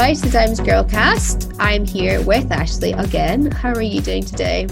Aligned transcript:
guys 0.00 0.22
to 0.22 0.30
Diamonds 0.30 0.60
Girl 0.60 0.82
Cast. 0.82 1.52
I'm 1.58 1.84
here 1.84 2.22
with 2.22 2.50
Ashley 2.50 2.92
again. 2.92 3.50
How 3.50 3.74
are 3.74 3.82
you 3.82 4.00
doing 4.00 4.24
today? 4.24 4.66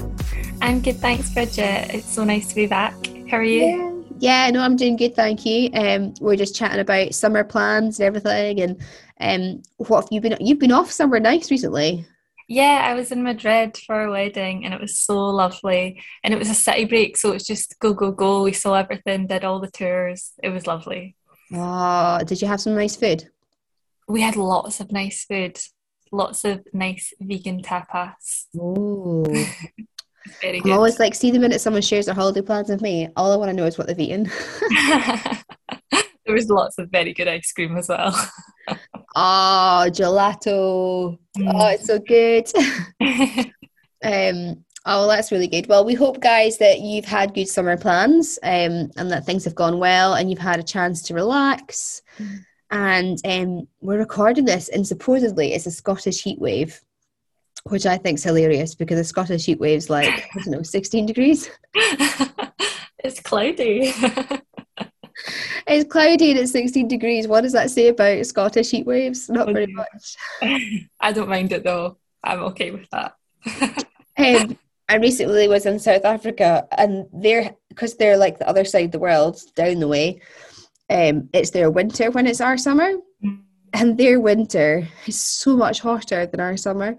I'm 0.63 0.81
good, 0.81 0.97
thanks, 0.97 1.29
Bridget. 1.35 1.93
It's 1.93 2.11
so 2.11 2.25
nice 2.25 2.49
to 2.49 2.55
be 2.55 2.67
back. 2.67 2.95
How 3.31 3.37
are 3.37 3.45
you? 3.45 4.07
Yeah, 4.21 4.47
yeah 4.47 4.51
no, 4.51 4.63
I'm 4.63 4.75
doing 4.75 4.97
good, 4.97 5.15
thank 5.15 5.45
you. 5.45 5.69
Um, 5.75 6.15
we're 6.19 6.37
just 6.37 6.57
chatting 6.57 6.81
about 6.81 7.13
summer 7.13 7.45
plans 7.45 8.01
and 8.01 8.07
everything, 8.07 8.63
and 8.63 8.81
um, 9.21 9.63
what 9.77 10.05
have 10.05 10.09
you 10.11 10.23
been? 10.23 10.35
You've 10.41 10.61
been 10.61 10.73
off 10.73 10.91
somewhere 10.91 11.21
nice 11.21 11.51
recently. 11.51 12.07
Yeah, 12.49 12.81
I 12.83 12.95
was 12.95 13.13
in 13.13 13.23
Madrid 13.23 13.77
for 13.87 14.05
a 14.05 14.11
wedding 14.11 14.65
and 14.65 14.73
it 14.73 14.81
was 14.81 14.99
so 14.99 15.27
lovely. 15.27 16.03
And 16.25 16.33
it 16.33 16.39
was 16.39 16.49
a 16.49 16.55
city 16.55 16.87
break, 16.87 17.19
so 17.19 17.33
it's 17.33 17.47
just 17.47 17.79
go, 17.81 17.93
go, 17.93 18.13
go. 18.13 18.45
We 18.45 18.55
saw 18.55 18.77
everything, 18.77 19.27
did 19.27 19.45
all 19.45 19.61
the 19.61 19.71
tours. 19.71 20.33
It 20.43 20.49
was 20.49 20.67
lovely. 20.67 21.17
Oh, 21.53 22.21
did 22.25 22.41
you 22.41 22.49
have 22.49 22.63
some 22.63 22.75
nice 22.75 22.97
food? 22.97 23.29
We 24.09 24.23
had 24.23 24.37
lots 24.37 24.81
of 24.81 24.91
nice 24.91 25.25
food, 25.25 25.59
lots 26.11 26.45
of 26.45 26.63
nice 26.73 27.13
vegan 27.21 27.63
tapas. 27.63 28.47
Oh. 28.59 29.25
Very 30.43 30.59
I'm 30.59 30.63
good. 30.65 30.73
always 30.73 30.99
like, 30.99 31.15
see 31.15 31.31
the 31.31 31.39
minute 31.39 31.61
someone 31.61 31.83
shares 31.83 32.07
their 32.07 32.15
holiday 32.15 32.43
plans 32.43 32.69
with 32.69 32.83
me, 32.83 33.09
all 33.17 33.33
I 33.33 33.37
want 33.37 33.51
to 33.51 33.57
know 33.57 33.65
is 33.65 33.79
what 33.79 33.87
they've 33.87 33.99
eaten. 33.99 34.25
there 35.91 36.35
was 36.35 36.49
lots 36.51 36.79
of 36.79 36.91
very 36.91 37.13
good 37.15 37.29
ice 37.29 37.53
cream 37.53 37.77
as 37.77 37.89
well. 37.89 38.13
oh, 39.17 39.87
gelato. 39.89 41.19
Mm. 41.39 41.53
Oh, 41.55 41.69
it's 41.69 41.87
so 41.87 41.99
good. 41.99 42.47
um, 44.05 44.65
oh, 44.85 45.01
well, 45.01 45.09
that's 45.09 45.33
really 45.33 45.49
good. 45.49 45.67
Well, 45.67 45.85
we 45.85 45.95
hope, 45.95 46.21
guys, 46.21 46.59
that 46.59 46.81
you've 46.81 47.07
had 47.07 47.35
good 47.35 47.49
summer 47.49 47.79
plans 47.79 48.39
um, 48.43 48.91
and 48.97 49.11
that 49.11 49.25
things 49.25 49.45
have 49.45 49.55
gone 49.55 49.79
well 49.79 50.15
and 50.15 50.29
you've 50.29 50.39
had 50.39 50.61
a 50.61 50.65
chance 50.65 51.01
to 51.03 51.15
relax. 51.15 52.03
Mm. 52.19 52.41
And 52.71 53.19
um, 53.25 53.69
we're 53.81 53.99
recording 53.99 54.45
this, 54.45 54.69
and 54.69 54.87
supposedly 54.87 55.55
it's 55.55 55.67
a 55.67 55.71
Scottish 55.71 56.23
heat 56.23 56.39
wave, 56.39 56.81
which 57.65 57.87
I 57.87 57.97
think 57.97 58.19
is 58.19 58.25
hilarious 58.25 58.75
because 58.75 58.99
a 58.99 59.05
Scottish 59.05 59.47
heat 59.47 59.61
wave's 59.61 59.89
like, 59.89 60.09
I 60.09 60.41
don't 60.41 60.49
know, 60.49 60.63
16 60.63 61.07
degrees. 61.07 61.51
it's 61.75 63.21
cloudy. 63.21 63.93
It's 65.69 65.91
cloudy 65.91 66.31
and 66.31 66.41
it's 66.41 66.53
16 66.53 66.89
degrees. 66.89 67.29
What 67.29 67.43
does 67.43 67.53
that 67.53 67.71
say 67.71 67.89
about 67.89 68.25
Scottish 68.25 68.71
heat 68.71 68.87
waves? 68.87 69.29
Not 69.29 69.53
very 69.53 69.67
much. 69.75 70.17
I 71.01 71.13
don't 71.13 71.29
mind 71.29 71.53
it 71.53 71.63
though. 71.63 71.99
I'm 72.25 72.41
okay 72.41 72.71
with 72.71 72.89
that. 72.91 73.15
Um, 74.21 74.59
I 74.89 74.97
recently 74.97 75.47
was 75.47 75.65
in 75.65 75.79
South 75.79 76.05
Africa, 76.05 76.67
and 76.77 77.07
they're 77.13 77.55
because 77.69 77.95
they're 77.95 78.17
like 78.17 78.41
the 78.41 78.49
other 78.49 78.65
side 78.65 78.87
of 78.87 78.91
the 78.91 78.99
world, 78.99 79.41
down 79.55 79.79
the 79.79 79.87
way. 79.87 80.21
Um, 80.91 81.29
it's 81.33 81.51
their 81.51 81.71
winter 81.71 82.11
when 82.11 82.27
it's 82.27 82.41
our 82.41 82.57
summer, 82.57 82.93
Mm. 83.23 83.43
and 83.75 83.99
their 83.99 84.21
winter 84.21 84.89
is 85.07 85.21
so 85.21 85.57
much 85.57 85.81
hotter 85.81 86.25
than 86.27 86.41
our 86.41 86.57
summer. 86.57 86.97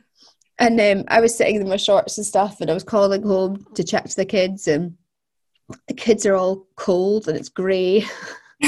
and 0.58 0.80
um, 0.80 1.04
I 1.08 1.20
was 1.20 1.36
sitting 1.36 1.56
in 1.56 1.68
my 1.68 1.76
shorts 1.76 2.18
and 2.18 2.26
stuff, 2.26 2.60
and 2.60 2.70
I 2.70 2.74
was 2.74 2.84
calling 2.84 3.22
home 3.22 3.66
to 3.74 3.84
check 3.84 4.04
to 4.04 4.16
the 4.16 4.24
kids, 4.24 4.68
and 4.68 4.96
the 5.88 5.94
kids 5.94 6.26
are 6.26 6.34
all 6.34 6.66
cold 6.76 7.28
and 7.28 7.36
it's 7.36 7.48
grey. 7.48 8.04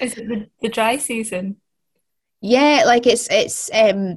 Is 0.00 0.16
it 0.18 0.28
the, 0.28 0.48
the 0.62 0.68
dry 0.68 0.96
season? 0.96 1.56
Yeah, 2.40 2.82
like 2.86 3.06
it's 3.06 3.28
it's 3.30 3.70
um 3.72 4.16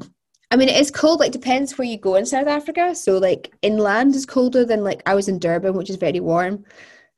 I 0.51 0.55
mean 0.55 0.69
it 0.69 0.79
is 0.79 0.91
cold, 0.91 1.19
like 1.19 1.31
depends 1.31 1.77
where 1.77 1.87
you 1.87 1.97
go 1.97 2.15
in 2.15 2.25
South 2.25 2.47
Africa. 2.47 2.95
So 2.95 3.17
like 3.17 3.53
inland 3.61 4.15
is 4.15 4.25
colder 4.25 4.65
than 4.65 4.83
like 4.83 5.01
I 5.05 5.15
was 5.15 5.27
in 5.27 5.39
Durban, 5.39 5.73
which 5.73 5.89
is 5.89 5.95
very 5.97 6.19
warm. 6.19 6.65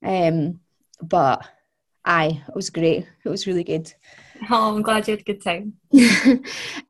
Um 0.04 0.60
but 1.02 1.48
aye, 2.06 2.44
it 2.48 2.56
was 2.56 2.70
great. 2.70 3.08
It 3.24 3.30
was 3.30 3.48
really 3.48 3.64
good. 3.64 3.94
Oh, 4.50 4.76
I'm 4.76 4.82
glad 4.82 5.08
you 5.08 5.12
had 5.12 5.20
a 5.20 5.24
good 5.24 5.44
time. 5.44 5.74
um, 5.94 6.44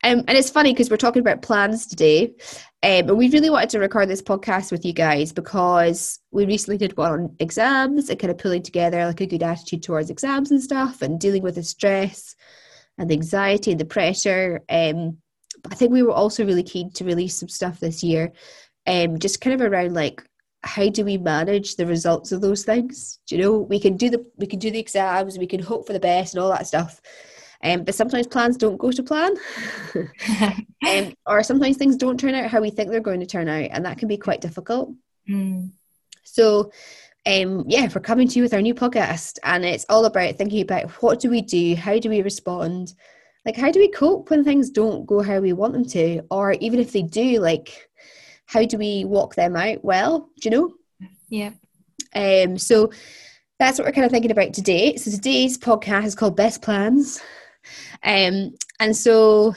and 0.03 0.29
it's 0.29 0.49
funny 0.49 0.71
because 0.71 0.89
we're 0.89 0.95
talking 0.95 1.19
about 1.19 1.41
plans 1.41 1.85
today. 1.85 2.33
Um, 2.81 3.09
and 3.09 3.17
we 3.17 3.29
really 3.29 3.49
wanted 3.49 3.71
to 3.71 3.79
record 3.79 4.07
this 4.07 4.21
podcast 4.21 4.71
with 4.71 4.85
you 4.85 4.93
guys 4.93 5.33
because 5.33 6.19
we 6.31 6.45
recently 6.45 6.77
did 6.77 6.95
one 6.95 7.11
on 7.11 7.35
exams 7.39 8.09
and 8.09 8.17
kind 8.17 8.31
of 8.31 8.37
pulling 8.37 8.63
together 8.63 9.05
like 9.05 9.19
a 9.19 9.25
good 9.25 9.43
attitude 9.43 9.83
towards 9.83 10.09
exams 10.09 10.49
and 10.49 10.63
stuff 10.63 11.01
and 11.01 11.19
dealing 11.19 11.43
with 11.43 11.55
the 11.55 11.63
stress 11.63 12.37
and 12.97 13.09
the 13.09 13.15
anxiety 13.15 13.71
and 13.71 13.81
the 13.81 13.85
pressure. 13.85 14.61
Um, 14.69 15.17
but 15.61 15.73
I 15.73 15.75
think 15.75 15.91
we 15.91 16.03
were 16.03 16.13
also 16.13 16.45
really 16.45 16.63
keen 16.63 16.91
to 16.93 17.03
release 17.03 17.37
some 17.37 17.49
stuff 17.49 17.81
this 17.81 18.01
year, 18.01 18.31
um, 18.87 19.19
just 19.19 19.41
kind 19.41 19.59
of 19.59 19.61
around 19.69 19.93
like 19.93 20.23
how 20.63 20.89
do 20.89 21.03
we 21.03 21.17
manage 21.17 21.75
the 21.75 21.85
results 21.85 22.31
of 22.31 22.41
those 22.41 22.63
things? 22.63 23.19
Do 23.27 23.35
you 23.35 23.41
know 23.41 23.57
we 23.57 23.79
can 23.79 23.97
do 23.97 24.09
the 24.09 24.25
we 24.37 24.47
can 24.47 24.59
do 24.59 24.71
the 24.71 24.79
exams, 24.79 25.37
we 25.37 25.47
can 25.47 25.61
hope 25.61 25.87
for 25.87 25.93
the 25.93 25.99
best 25.99 26.33
and 26.33 26.43
all 26.43 26.49
that 26.51 26.67
stuff. 26.67 27.01
Um, 27.63 27.83
but 27.83 27.95
sometimes 27.95 28.27
plans 28.27 28.57
don't 28.57 28.77
go 28.77 28.91
to 28.91 29.03
plan. 29.03 29.35
um, 30.87 31.13
or 31.27 31.43
sometimes 31.43 31.77
things 31.77 31.95
don't 31.95 32.19
turn 32.19 32.33
out 32.33 32.49
how 32.49 32.59
we 32.59 32.71
think 32.71 32.89
they're 32.89 32.99
going 32.99 33.19
to 33.19 33.25
turn 33.25 33.47
out, 33.47 33.69
and 33.71 33.85
that 33.85 33.97
can 33.97 34.07
be 34.07 34.17
quite 34.17 34.41
difficult. 34.41 34.93
Mm. 35.29 35.71
So, 36.23 36.71
um, 37.27 37.65
yeah, 37.67 37.87
we're 37.93 38.01
coming 38.01 38.27
to 38.27 38.35
you 38.35 38.43
with 38.43 38.53
our 38.53 38.61
new 38.61 38.73
podcast, 38.73 39.37
and 39.43 39.63
it's 39.63 39.85
all 39.89 40.05
about 40.05 40.37
thinking 40.37 40.61
about 40.61 40.89
what 41.03 41.19
do 41.19 41.29
we 41.29 41.41
do, 41.41 41.75
how 41.75 41.99
do 41.99 42.09
we 42.09 42.23
respond, 42.23 42.95
like 43.45 43.55
how 43.55 43.71
do 43.71 43.79
we 43.79 43.89
cope 43.89 44.29
when 44.29 44.43
things 44.43 44.69
don't 44.69 45.05
go 45.05 45.21
how 45.21 45.39
we 45.39 45.53
want 45.53 45.73
them 45.73 45.85
to, 45.85 46.21
or 46.31 46.53
even 46.53 46.79
if 46.79 46.91
they 46.91 47.03
do, 47.03 47.39
like 47.39 47.89
how 48.51 48.65
do 48.65 48.77
we 48.77 49.05
walk 49.05 49.35
them 49.35 49.55
out 49.55 49.83
well? 49.83 50.29
Do 50.41 50.49
you 50.49 50.51
know? 50.51 50.73
Yeah. 51.29 51.51
Um, 52.13 52.57
so 52.57 52.91
that's 53.59 53.79
what 53.79 53.85
we're 53.85 53.93
kind 53.93 54.05
of 54.05 54.11
thinking 54.11 54.31
about 54.31 54.53
today. 54.53 54.97
So 54.97 55.09
today's 55.09 55.57
podcast 55.57 56.07
is 56.07 56.15
called 56.15 56.35
Best 56.35 56.61
Plans. 56.61 57.21
Um, 58.03 58.55
and 58.79 58.95
so 58.95 59.55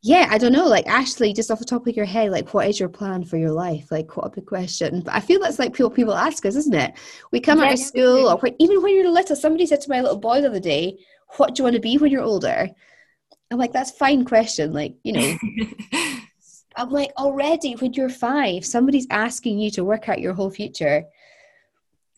yeah, 0.00 0.28
I 0.30 0.38
don't 0.38 0.52
know, 0.52 0.68
like 0.68 0.86
Ashley, 0.86 1.32
just 1.32 1.50
off 1.50 1.58
the 1.58 1.64
top 1.64 1.88
of 1.88 1.96
your 1.96 2.04
head, 2.04 2.30
like 2.30 2.54
what 2.54 2.68
is 2.68 2.78
your 2.78 2.88
plan 2.88 3.24
for 3.24 3.36
your 3.36 3.50
life? 3.50 3.90
Like 3.90 4.16
what 4.16 4.26
a 4.26 4.30
big 4.30 4.46
question. 4.46 5.00
But 5.00 5.14
I 5.14 5.20
feel 5.20 5.40
that's 5.40 5.58
like 5.58 5.72
people 5.72 5.90
people 5.90 6.14
ask 6.14 6.46
us, 6.46 6.54
isn't 6.54 6.74
it? 6.74 6.92
We 7.32 7.40
come 7.40 7.60
out 7.60 7.72
of 7.72 7.80
school 7.80 8.22
do. 8.22 8.28
or 8.28 8.36
when, 8.36 8.54
even 8.60 8.80
when 8.80 8.94
you're 8.94 9.10
little, 9.10 9.34
somebody 9.34 9.66
said 9.66 9.80
to 9.80 9.90
my 9.90 10.00
little 10.00 10.18
boy 10.18 10.40
the 10.40 10.48
other 10.48 10.60
day, 10.60 10.98
What 11.36 11.54
do 11.54 11.60
you 11.60 11.64
want 11.64 11.74
to 11.74 11.80
be 11.80 11.98
when 11.98 12.12
you're 12.12 12.22
older? 12.22 12.68
I'm 13.50 13.58
like, 13.58 13.72
that's 13.72 13.90
a 13.90 13.94
fine 13.94 14.24
question. 14.24 14.72
Like, 14.72 14.94
you 15.02 15.14
know, 15.14 15.36
I'm 16.78 16.90
like, 16.90 17.12
already 17.18 17.74
when 17.74 17.92
you're 17.92 18.08
five, 18.08 18.64
somebody's 18.64 19.06
asking 19.10 19.58
you 19.58 19.70
to 19.72 19.84
work 19.84 20.08
out 20.08 20.20
your 20.20 20.34
whole 20.34 20.50
future. 20.50 21.04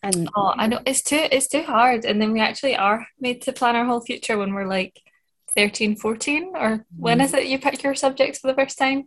And 0.02 0.28
oh, 0.36 0.52
I 0.56 0.66
know 0.66 0.80
it's 0.86 1.02
too 1.02 1.26
it's 1.30 1.48
too 1.48 1.62
hard, 1.62 2.04
and 2.04 2.20
then 2.20 2.32
we 2.32 2.40
actually 2.40 2.76
are 2.76 3.06
made 3.18 3.42
to 3.42 3.52
plan 3.52 3.76
our 3.76 3.84
whole 3.84 4.00
future 4.00 4.38
when 4.38 4.54
we're 4.54 4.66
like 4.66 5.00
13, 5.56 5.96
14, 5.96 6.52
or 6.54 6.86
when 6.96 7.20
is 7.20 7.34
it 7.34 7.46
you 7.46 7.58
pick 7.58 7.82
your 7.82 7.94
subjects 7.94 8.38
for 8.38 8.46
the 8.46 8.54
first 8.54 8.78
time? 8.78 9.04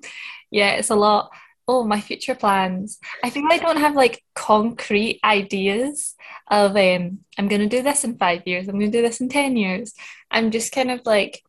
Yeah, 0.52 0.72
it's 0.72 0.90
a 0.92 0.96
lot. 0.96 1.32
Oh, 1.68 1.84
my 1.84 2.02
future 2.02 2.36
plans. 2.36 3.00
I 3.24 3.30
think 3.30 3.52
I 3.52 3.58
don't 3.58 3.78
have 3.78 3.96
like 3.96 4.24
concrete 4.36 5.20
ideas 5.24 6.16
of 6.52 6.76
um 6.76 7.20
I'm 7.38 7.48
gonna 7.48 7.70
do 7.70 7.82
this 7.82 8.04
in 8.04 8.18
five 8.18 8.44
years, 8.46 8.68
I'm 8.68 8.80
gonna 8.80 8.92
do 8.92 9.02
this 9.02 9.22
in 9.22 9.30
ten 9.30 9.56
years. 9.56 9.94
I'm 10.30 10.52
just 10.52 10.72
kind 10.72 10.92
of 10.92 11.02
like 11.06 11.42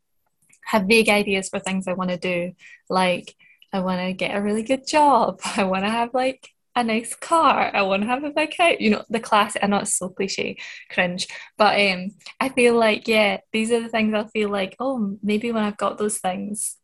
have 0.64 0.84
vague 0.84 1.08
ideas 1.08 1.48
for 1.48 1.58
things 1.58 1.86
I 1.86 1.92
want 1.94 2.10
to 2.10 2.16
do. 2.16 2.52
Like 2.88 3.34
I 3.74 3.80
want 3.80 4.00
to 4.00 4.12
get 4.12 4.36
a 4.36 4.40
really 4.40 4.62
good 4.62 4.86
job. 4.86 5.40
I 5.56 5.64
want 5.64 5.84
to 5.84 5.90
have 5.90 6.14
like 6.14 6.48
a 6.76 6.84
nice 6.84 7.14
car. 7.14 7.70
I 7.74 7.82
want 7.82 8.02
to 8.02 8.08
have 8.08 8.22
a 8.22 8.30
big 8.30 8.56
house. 8.56 8.76
You 8.78 8.90
know, 8.90 9.04
the 9.10 9.18
classic. 9.18 9.64
I 9.64 9.66
know 9.66 9.78
it's 9.78 9.98
so 9.98 10.08
cliche, 10.10 10.58
cringe, 10.90 11.26
but 11.58 11.78
um, 11.80 12.10
I 12.38 12.50
feel 12.50 12.78
like 12.78 13.08
yeah, 13.08 13.38
these 13.52 13.72
are 13.72 13.80
the 13.80 13.88
things 13.88 14.14
I 14.14 14.24
feel 14.28 14.48
like. 14.48 14.76
Oh, 14.78 15.18
maybe 15.22 15.50
when 15.50 15.64
I've 15.64 15.76
got 15.76 15.98
those 15.98 16.18
things, 16.18 16.76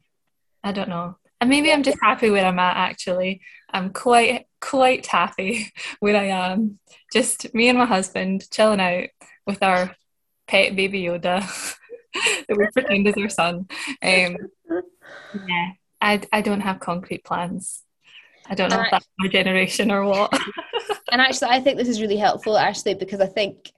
I 0.64 0.72
don't 0.72 0.88
know. 0.88 1.16
And 1.40 1.48
maybe 1.48 1.72
I'm 1.72 1.84
just 1.84 1.98
happy 2.02 2.28
where 2.28 2.44
I'm 2.44 2.58
at. 2.58 2.76
Actually, 2.76 3.40
I'm 3.70 3.92
quite 3.92 4.46
quite 4.60 5.06
happy 5.06 5.72
where 6.00 6.16
I 6.16 6.26
am. 6.26 6.80
Just 7.12 7.54
me 7.54 7.68
and 7.68 7.78
my 7.78 7.86
husband 7.86 8.50
chilling 8.50 8.80
out 8.80 9.08
with 9.46 9.62
our 9.62 9.94
pet 10.48 10.74
baby 10.74 11.02
Yoda 11.02 11.40
that 12.48 12.56
we 12.56 12.66
pretend 12.72 13.06
is 13.06 13.16
our 13.16 13.28
son. 13.28 13.68
Um, 14.02 14.36
yeah, 15.46 15.70
I 16.00 16.20
I 16.32 16.40
don't 16.40 16.60
have 16.60 16.80
concrete 16.80 17.24
plans. 17.24 17.82
I 18.48 18.54
don't 18.54 18.70
know 18.70 18.80
if 18.80 18.90
that's 18.90 19.06
my 19.18 19.28
generation 19.28 19.90
or 19.90 20.04
what. 20.04 20.32
and 21.12 21.20
actually 21.20 21.50
I 21.50 21.60
think 21.60 21.78
this 21.78 21.88
is 21.88 22.00
really 22.00 22.16
helpful 22.16 22.56
actually 22.58 22.94
because 22.94 23.20
I 23.20 23.26
think 23.26 23.72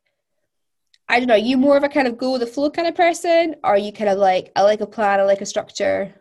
I 1.08 1.18
don't 1.18 1.28
know, 1.28 1.34
you 1.34 1.58
more 1.58 1.76
of 1.76 1.82
a 1.82 1.88
kind 1.88 2.08
of 2.08 2.16
go 2.16 2.32
with 2.32 2.40
the 2.40 2.46
flow 2.46 2.70
kind 2.70 2.88
of 2.88 2.94
person 2.94 3.56
or 3.62 3.70
are 3.70 3.78
you 3.78 3.92
kind 3.92 4.08
of 4.08 4.18
like 4.18 4.50
I 4.56 4.62
like 4.62 4.80
a 4.80 4.86
plan, 4.86 5.20
I 5.20 5.24
like 5.24 5.42
a 5.42 5.46
structure? 5.46 6.14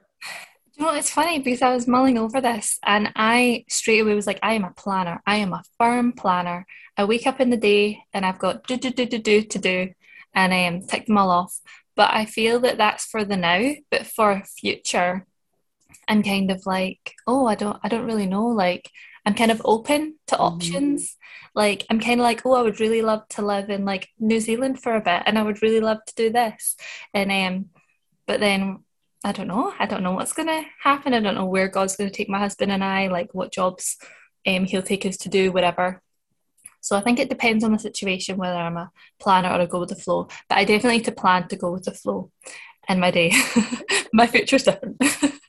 You 0.77 0.86
know, 0.86 0.94
it's 0.94 1.12
funny 1.12 1.39
because 1.39 1.62
I 1.62 1.74
was 1.74 1.88
mulling 1.88 2.18
over 2.18 2.42
this 2.42 2.80
and 2.86 3.12
I 3.15 3.65
straight 3.69 4.00
away 4.00 4.15
was 4.15 4.27
like, 4.27 4.39
I 4.42 4.54
am 4.54 4.63
a 4.63 4.71
planner. 4.71 5.21
I 5.25 5.38
am 5.38 5.54
a 5.54 5.63
firm 5.77 6.12
planner. 6.12 6.65
I 6.97 7.06
wake 7.06 7.27
up 7.27 7.39
in 7.39 7.51
the 7.51 7.57
day 7.57 8.04
and 8.13 8.25
I've 8.25 8.39
got 8.39 8.68
do, 8.68 8.77
do, 8.77 8.89
do, 8.89 9.06
do, 9.06 9.19
do 9.19 9.44
to 9.44 9.59
do 9.59 9.89
and 10.33 10.54
I 10.54 10.65
um, 10.68 10.81
tick 10.81 11.06
them 11.06 11.18
all 11.18 11.30
off. 11.30 11.59
But 11.95 12.13
I 12.13 12.25
feel 12.25 12.59
that 12.62 12.77
that's 12.77 13.06
for 13.06 13.24
the 13.24 13.38
now, 13.38 13.74
but 13.89 14.07
for 14.07 14.44
future, 14.45 15.25
I'm 16.12 16.24
kind 16.24 16.52
of 16.52 16.66
like, 16.66 17.13
oh, 17.25 17.46
I 17.46 17.56
don't, 17.56 17.80
I 17.84 17.88
don't 17.88 18.06
really 18.06 18.28
know. 18.28 18.48
Like, 18.48 18.92
I'm 19.25 19.34
kind 19.34 19.50
of 19.50 19.62
open 19.63 20.18
to 20.28 20.38
options. 20.38 21.16
Like, 21.56 21.86
I'm 21.90 22.02
kind 22.02 22.19
of 22.19 22.25
like, 22.25 22.46
oh, 22.46 22.52
I 22.54 22.62
would 22.62 22.81
really 22.81 23.02
love 23.02 23.25
to 23.30 23.42
live 23.42 23.69
in 23.69 23.86
like 23.86 24.10
New 24.19 24.42
Zealand 24.42 24.84
for 24.84 24.94
a 24.94 25.00
bit, 25.00 25.24
and 25.25 25.40
I 25.40 25.44
would 25.44 25.62
really 25.62 25.80
love 25.80 26.00
to 26.06 26.16
do 26.16 26.30
this. 26.30 26.75
And 27.13 27.31
um, 27.31 27.69
but 28.28 28.42
then 28.42 28.80
I 29.24 29.31
don't 29.31 29.48
know. 29.48 29.74
I 29.80 29.86
don't 29.86 30.04
know 30.04 30.12
what's 30.12 30.34
going 30.34 30.50
to 30.50 30.66
happen. 30.81 31.13
I 31.13 31.22
don't 31.22 31.36
know 31.36 31.46
where 31.46 31.69
God's 31.69 31.96
going 31.96 32.10
to 32.10 32.16
take 32.16 32.28
my 32.28 32.40
husband 32.40 32.74
and 32.74 32.84
I, 32.84 33.07
like 33.07 33.34
what 33.34 33.54
jobs 33.54 33.96
um, 34.46 34.66
he'll 34.66 34.81
take 34.81 35.06
us 35.06 35.16
to 35.18 35.30
do, 35.30 35.54
whatever. 35.54 36.02
So 36.81 36.98
I 36.98 37.02
think 37.02 37.19
it 37.19 37.30
depends 37.30 37.64
on 37.64 37.72
the 37.72 37.80
situation 37.80 38.38
whether 38.38 38.56
I'm 38.56 38.75
a 38.75 38.92
planner 39.18 39.50
or 39.50 39.62
a 39.62 39.68
go 39.68 39.80
with 39.80 39.90
the 39.90 39.96
flow. 39.96 40.28
But 40.50 40.57
I 40.57 40.66
definitely 40.66 40.98
need 40.98 41.06
to 41.06 41.12
plan 41.14 41.48
to 41.48 41.56
go 41.56 41.72
with 41.72 41.86
the 41.86 41.92
flow 41.92 42.31
in 42.90 43.00
my 43.00 43.12
day. 43.12 43.31
my 44.14 44.28
future's 44.28 44.64
different. 44.64 45.02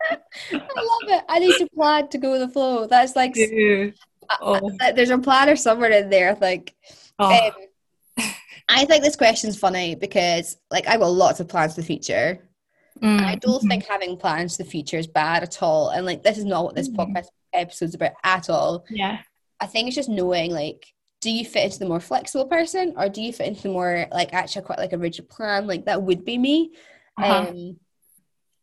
I. 1.32 1.36
I 1.36 1.38
need 1.38 1.56
to 1.58 1.68
plan 1.74 2.08
to 2.08 2.18
go 2.18 2.32
with 2.32 2.40
the 2.40 2.48
flow. 2.48 2.86
That's 2.86 3.16
like 3.16 3.34
oh. 4.40 4.70
there's 4.94 5.10
a 5.10 5.18
planner 5.18 5.56
somewhere 5.56 5.90
in 5.90 6.10
there. 6.10 6.36
Like, 6.40 6.74
oh. 7.18 7.50
um, 8.18 8.24
I 8.68 8.84
think 8.84 9.02
this 9.02 9.16
question's 9.16 9.58
funny 9.58 9.94
because 9.94 10.56
like 10.70 10.86
I've 10.86 11.00
got 11.00 11.08
lots 11.08 11.40
of 11.40 11.48
plans 11.48 11.74
for 11.74 11.80
the 11.80 11.86
future. 11.86 12.38
Mm. 13.02 13.20
I 13.20 13.34
don't 13.36 13.58
mm-hmm. 13.58 13.68
think 13.68 13.86
having 13.86 14.16
plans 14.16 14.56
for 14.56 14.62
the 14.62 14.70
future 14.70 14.98
is 14.98 15.06
bad 15.06 15.42
at 15.42 15.62
all. 15.62 15.88
And 15.88 16.06
like 16.06 16.22
this 16.22 16.38
is 16.38 16.44
not 16.44 16.64
what 16.64 16.74
this 16.74 16.88
mm. 16.88 16.96
podcast 16.96 17.26
episode's 17.52 17.94
about 17.94 18.12
at 18.22 18.48
all. 18.48 18.84
Yeah. 18.88 19.18
I 19.60 19.66
think 19.66 19.88
it's 19.88 19.96
just 19.96 20.08
knowing 20.08 20.52
like 20.52 20.86
do 21.20 21.30
you 21.30 21.44
fit 21.44 21.64
into 21.64 21.78
the 21.78 21.86
more 21.86 22.00
flexible 22.00 22.46
person 22.46 22.94
or 22.96 23.08
do 23.08 23.22
you 23.22 23.32
fit 23.32 23.46
into 23.46 23.62
the 23.62 23.68
more 23.68 24.06
like 24.10 24.34
actually 24.34 24.62
quite 24.62 24.78
like 24.78 24.92
a 24.92 24.98
rigid 24.98 25.28
plan 25.28 25.68
like 25.68 25.84
that 25.84 26.02
would 26.02 26.24
be 26.24 26.36
me 26.36 26.72
uh-huh. 27.16 27.48
um, 27.48 27.76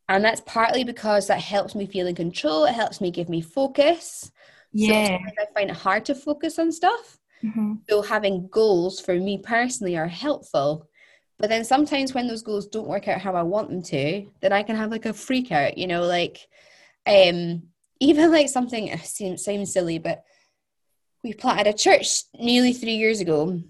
and 0.10 0.24
that's 0.24 0.42
partly 0.42 0.84
because 0.84 1.28
that 1.28 1.40
helps 1.40 1.76
me 1.76 1.86
feel 1.86 2.08
in 2.08 2.16
control 2.16 2.66
it 2.66 2.74
helps 2.74 3.00
me 3.00 3.10
give 3.10 3.30
me 3.30 3.42
focus. 3.42 4.32
Yeah. 4.74 5.08
so 5.08 5.14
i 5.14 5.46
find 5.56 5.70
it 5.70 5.76
hard 5.78 6.06
to 6.06 6.16
focus 6.16 6.60
on 6.60 6.72
stuff. 6.72 7.18
Mm-hmm. 7.44 7.76
so 7.90 8.02
having 8.02 8.50
goals 8.50 9.00
for 9.00 9.16
me 9.16 9.38
personally 9.38 9.98
are 9.98 10.08
helpful. 10.08 10.88
But 11.38 11.48
then 11.48 11.64
sometimes 11.64 12.14
when 12.14 12.28
those 12.28 12.44
goals 12.44 12.68
don't 12.68 12.90
work 12.90 13.08
out 13.08 13.22
how 13.22 13.34
i 13.36 13.44
want 13.44 13.70
them 13.70 13.82
to 13.84 14.28
then 14.42 14.52
i 14.52 14.62
can 14.62 14.76
have 14.76 14.92
like 14.92 15.06
a 15.06 15.14
freak 15.14 15.54
out 15.54 15.78
you 15.78 15.88
know 15.88 16.04
like 16.04 16.38
um 17.08 17.64
even 18.02 18.32
like 18.32 18.50
something 18.50 18.98
seems, 18.98 19.46
seems 19.46 19.72
silly 19.72 20.00
but 20.00 20.24
we 21.24 21.34
planted 21.34 21.68
a 21.68 21.74
church 21.74 22.24
nearly 22.40 22.74
three 22.74 22.96
years 22.96 23.20
ago. 23.20 23.62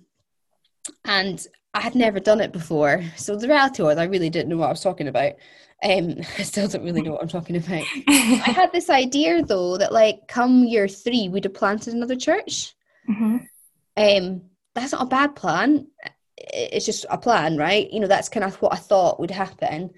And 1.06 1.46
I 1.80 1.82
had 1.82 1.96
never 1.96 2.20
done 2.20 2.42
it 2.42 2.52
before. 2.52 3.02
So 3.16 3.38
the 3.38 3.48
reality 3.48 3.84
was 3.84 3.98
I 3.98 4.04
really 4.04 4.30
didn't 4.30 4.50
know 4.50 4.58
what 4.58 4.68
I 4.68 4.72
was 4.72 4.84
talking 4.84 5.08
about. 5.08 5.36
Um, 5.82 6.16
I 6.38 6.44
still 6.44 6.68
don't 6.68 6.84
really 6.84 7.02
know 7.02 7.14
what 7.14 7.22
I'm 7.22 7.30
talking 7.30 7.56
about. 7.56 7.86
I 8.06 8.12
had 8.54 8.74
this 8.74 8.90
idea 8.90 9.42
though 9.42 9.78
that 9.78 9.94
like 9.94 10.28
come 10.28 10.66
year 10.66 10.90
three 10.90 11.30
we'd 11.30 11.46
have 11.46 11.54
planted 11.54 11.94
another 11.94 12.18
church. 12.18 12.76
Mm-hmm. 13.10 13.38
Um, 13.96 14.42
that's 14.76 14.92
not 14.92 15.04
a 15.04 15.06
bad 15.06 15.38
plan. 15.38 15.88
It's 16.36 16.86
just 16.86 17.06
a 17.10 17.18
plan, 17.18 17.56
right? 17.56 17.90
You 17.94 18.02
know, 18.02 18.08
that's 18.08 18.28
kind 18.28 18.44
of 18.44 18.62
what 18.62 18.74
I 18.74 18.78
thought 18.78 19.22
would 19.22 19.32
happen. 19.32 19.92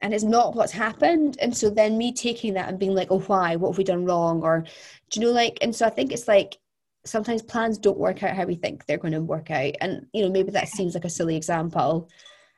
And 0.00 0.14
it's 0.14 0.24
not 0.24 0.54
what's 0.54 0.72
happened. 0.72 1.36
And 1.42 1.54
so 1.54 1.68
then 1.68 1.98
me 1.98 2.10
taking 2.10 2.54
that 2.54 2.70
and 2.70 2.78
being 2.78 2.94
like, 2.94 3.08
oh, 3.10 3.20
why? 3.20 3.56
What 3.56 3.68
have 3.68 3.78
we 3.78 3.84
done 3.84 4.06
wrong? 4.06 4.42
Or 4.42 4.64
do 5.10 5.20
you 5.20 5.26
know, 5.26 5.32
like, 5.32 5.58
and 5.60 5.76
so 5.76 5.84
I 5.84 5.90
think 5.90 6.10
it's 6.10 6.26
like 6.26 6.58
sometimes 7.04 7.42
plans 7.42 7.78
don't 7.78 7.98
work 7.98 8.22
out 8.22 8.36
how 8.36 8.44
we 8.44 8.54
think 8.54 8.84
they're 8.84 8.98
going 8.98 9.14
to 9.14 9.20
work 9.20 9.50
out. 9.50 9.74
And 9.80 10.06
you 10.12 10.22
know 10.22 10.30
maybe 10.30 10.50
that 10.52 10.68
seems 10.68 10.94
like 10.94 11.04
a 11.04 11.10
silly 11.10 11.36
example. 11.36 12.08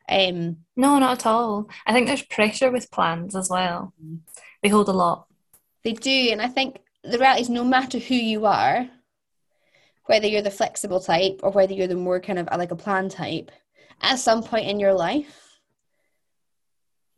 Um 0.08 0.58
no 0.76 0.98
not 0.98 1.18
at 1.18 1.26
all. 1.26 1.68
I 1.86 1.92
think 1.92 2.06
there's 2.06 2.22
pressure 2.22 2.70
with 2.70 2.90
plans 2.90 3.36
as 3.36 3.48
well. 3.48 3.92
They 4.62 4.68
hold 4.68 4.88
a 4.88 4.92
lot. 4.92 5.26
They 5.82 5.92
do 5.92 6.28
and 6.30 6.42
i 6.42 6.48
think 6.48 6.78
the 7.02 7.18
reality 7.18 7.42
is 7.42 7.48
no 7.48 7.64
matter 7.64 7.98
who 7.98 8.14
you 8.14 8.46
are 8.46 8.88
whether 10.06 10.26
you're 10.26 10.42
the 10.42 10.50
flexible 10.50 11.00
type 11.00 11.40
or 11.42 11.50
whether 11.50 11.72
you're 11.72 11.86
the 11.86 11.94
more 11.94 12.20
kind 12.20 12.38
of 12.38 12.48
like 12.56 12.70
a 12.70 12.76
plan 12.76 13.08
type 13.08 13.50
at 14.02 14.18
some 14.18 14.42
point 14.42 14.66
in 14.66 14.80
your 14.80 14.94
life 14.94 15.58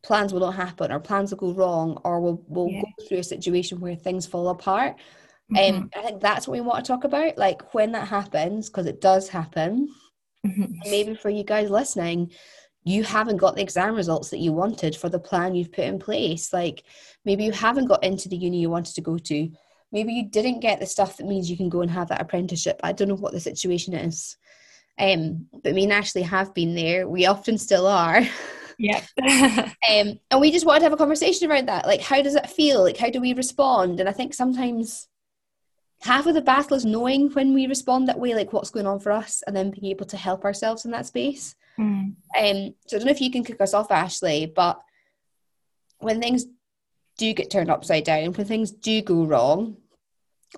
plans 0.03 0.33
will 0.33 0.41
not 0.41 0.55
happen 0.55 0.93
or 0.93 1.01
plans 1.01 1.31
will 1.31 1.39
go 1.39 1.53
wrong 1.53 2.01
or 2.05 2.21
we'll, 2.21 2.43
we'll 2.49 2.69
yeah. 2.69 2.83
go 2.83 3.07
through 3.07 3.19
a 3.19 3.25
situation 3.25 3.81
where 3.81 3.97
things 3.97 4.27
fall 4.27 4.49
apart 4.49 4.97
Mm-hmm. 5.53 5.77
Um, 5.77 5.91
I 5.97 6.03
think 6.03 6.21
that's 6.21 6.47
what 6.47 6.55
we 6.55 6.61
want 6.61 6.85
to 6.85 6.89
talk 6.93 7.05
about. 7.05 7.39
Like 7.39 7.75
when 7.75 7.93
that 7.93 8.09
happens, 8.09 8.69
because 8.69 8.87
it 8.87 9.01
does 9.01 9.29
happen. 9.29 9.89
Mm-hmm. 10.47 10.91
Maybe 10.91 11.15
for 11.15 11.31
you 11.31 11.45
guys 11.45 11.71
listening, 11.71 12.33
you 12.85 13.05
haven't 13.05 13.37
got 13.37 13.55
the 13.55 13.63
exam 13.63 13.95
results 13.95 14.31
that 14.31 14.41
you 14.41 14.53
wanted 14.53 14.97
for 14.97 15.09
the 15.09 15.19
plan 15.19 15.55
you've 15.55 15.73
put 15.73 15.85
in 15.85 15.99
place. 15.99 16.53
Like 16.53 16.85
maybe 17.25 17.45
you 17.45 17.53
haven't 17.53 17.87
got 17.87 18.03
into 18.03 18.29
the 18.29 18.37
uni 18.37 18.61
you 18.61 18.71
wanted 18.71 18.95
to 18.95 19.01
go 19.01 19.19
to. 19.19 19.51
Maybe 19.93 20.13
you 20.13 20.29
didn't 20.29 20.61
get 20.61 20.81
the 20.81 20.87
stuff 20.87 21.17
that 21.17 21.27
means 21.27 21.51
you 21.51 21.57
can 21.57 21.69
go 21.69 21.83
and 21.83 21.91
have 21.91 22.09
that 22.09 22.21
apprenticeship. 22.21 22.81
I 22.83 22.93
don't 22.93 23.09
know 23.09 23.15
what 23.15 23.33
the 23.33 23.41
situation 23.41 23.95
is. 23.95 24.37
Um, 24.99 25.47
but 25.63 25.75
me 25.75 25.85
and 25.85 25.93
Ashley 25.93 26.23
have 26.23 26.55
been 26.55 26.75
there. 26.75 27.09
We 27.09 27.27
often 27.27 27.59
still 27.59 27.87
are. 27.87 28.23
Yeah. 28.79 29.01
um, 29.23 30.19
and 30.31 30.41
we 30.41 30.51
just 30.51 30.67
wanted 30.67 30.81
to 30.81 30.87
have 30.87 30.93
a 30.93 30.97
conversation 30.97 31.51
around 31.51 31.69
that. 31.69 31.87
Like, 31.87 32.01
how 32.01 32.23
does 32.23 32.35
it 32.35 32.51
feel? 32.51 32.83
Like, 32.83 32.97
how 32.97 33.11
do 33.11 33.21
we 33.21 33.35
respond? 33.35 34.01
And 34.01 34.09
I 34.09 34.13
think 34.13 34.35
sometimes 34.35 35.09
half 36.03 36.27
of 36.27 36.35
the 36.35 36.43
battle 36.43 36.77
is 36.77 36.85
knowing 36.85 37.31
when 37.31 37.55
we 37.55 37.67
respond 37.67 38.09
that 38.09 38.19
way, 38.19 38.35
like 38.35 38.53
what's 38.53 38.71
going 38.71 38.87
on 38.87 38.99
for 38.99 39.13
us, 39.13 39.43
and 39.47 39.57
then 39.57 39.71
being 39.71 39.87
able 39.87 40.07
to 40.07 40.17
help 40.17 40.45
ourselves 40.45 40.85
in 40.85 40.91
that 40.91 41.07
space. 41.07 41.55
Mm. 41.79 42.15
Um, 42.39 42.75
so 42.87 42.97
I 42.97 42.99
don't 42.99 43.05
know 43.05 43.13
if 43.13 43.21
you 43.21 43.31
can 43.31 43.45
kick 43.45 43.61
us 43.61 43.75
off, 43.75 43.91
Ashley, 43.91 44.47
but 44.47 44.81
when 45.99 46.21
things 46.21 46.47
do 47.19 47.33
get 47.33 47.51
turned 47.51 47.71
upside 47.71 48.05
down, 48.05 48.33
when 48.33 48.47
things 48.47 48.71
do 48.71 49.01
go 49.03 49.25
wrong, 49.25 49.77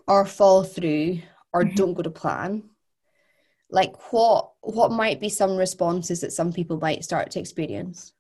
or 0.09 0.25
fall 0.25 0.65
through, 0.65 1.21
or 1.53 1.65
mm-hmm. 1.65 1.75
don't 1.75 1.95
go 1.95 2.03
to 2.03 2.11
plan, 2.11 2.65
like 3.71 4.13
what 4.13 4.53
what 4.61 4.91
might 4.91 5.21
be 5.21 5.29
some 5.29 5.57
responses 5.57 6.23
that 6.23 6.33
some 6.33 6.53
people 6.53 6.79
might 6.79 7.05
start 7.05 7.31
to 7.33 7.41
experience? 7.41 8.13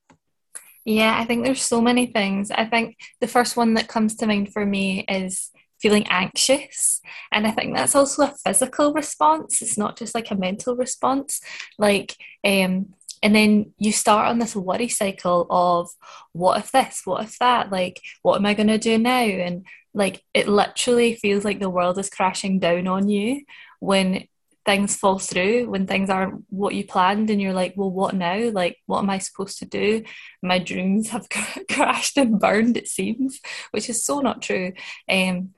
Yeah, 0.84 1.16
I 1.18 1.24
think 1.24 1.44
there's 1.44 1.62
so 1.62 1.80
many 1.80 2.06
things. 2.06 2.50
I 2.50 2.66
think 2.66 2.98
the 3.20 3.26
first 3.26 3.56
one 3.56 3.74
that 3.74 3.88
comes 3.88 4.16
to 4.16 4.26
mind 4.26 4.52
for 4.52 4.66
me 4.66 5.04
is 5.08 5.50
feeling 5.84 6.06
anxious. 6.08 7.02
And 7.30 7.46
I 7.46 7.50
think 7.50 7.76
that's 7.76 7.94
also 7.94 8.22
a 8.22 8.34
physical 8.42 8.94
response. 8.94 9.60
It's 9.60 9.76
not 9.76 9.98
just 9.98 10.14
like 10.14 10.30
a 10.30 10.34
mental 10.34 10.74
response. 10.74 11.42
Like, 11.78 12.16
um, 12.42 12.94
and 13.22 13.34
then 13.34 13.74
you 13.76 13.92
start 13.92 14.28
on 14.28 14.38
this 14.38 14.56
worry 14.56 14.88
cycle 14.88 15.46
of 15.50 15.90
what 16.32 16.58
if 16.58 16.72
this, 16.72 17.02
what 17.04 17.24
if 17.24 17.38
that, 17.38 17.70
like, 17.70 18.00
what 18.22 18.36
am 18.36 18.46
I 18.46 18.54
going 18.54 18.68
to 18.68 18.78
do 18.78 18.96
now? 18.96 19.24
And 19.24 19.66
like, 19.92 20.22
it 20.32 20.48
literally 20.48 21.16
feels 21.16 21.44
like 21.44 21.60
the 21.60 21.68
world 21.68 21.98
is 21.98 22.08
crashing 22.08 22.60
down 22.60 22.86
on 22.88 23.10
you 23.10 23.42
when 23.80 24.26
things 24.64 24.96
fall 24.96 25.18
through 25.18 25.68
when 25.68 25.86
things 25.86 26.08
aren't 26.08 26.44
what 26.48 26.74
you 26.74 26.86
planned 26.86 27.30
and 27.30 27.40
you're 27.40 27.52
like 27.52 27.74
well 27.76 27.90
what 27.90 28.14
now? 28.14 28.50
Like 28.50 28.78
what 28.86 29.00
am 29.00 29.10
i 29.10 29.18
supposed 29.18 29.58
to 29.58 29.66
do? 29.66 30.04
My 30.42 30.58
dreams 30.58 31.10
have 31.10 31.28
crashed 31.70 32.16
and 32.16 32.40
burned 32.40 32.76
it 32.76 32.88
seems 32.88 33.40
which 33.70 33.88
is 33.88 34.04
so 34.04 34.20
not 34.20 34.42
true. 34.42 34.72
Um, 35.08 35.50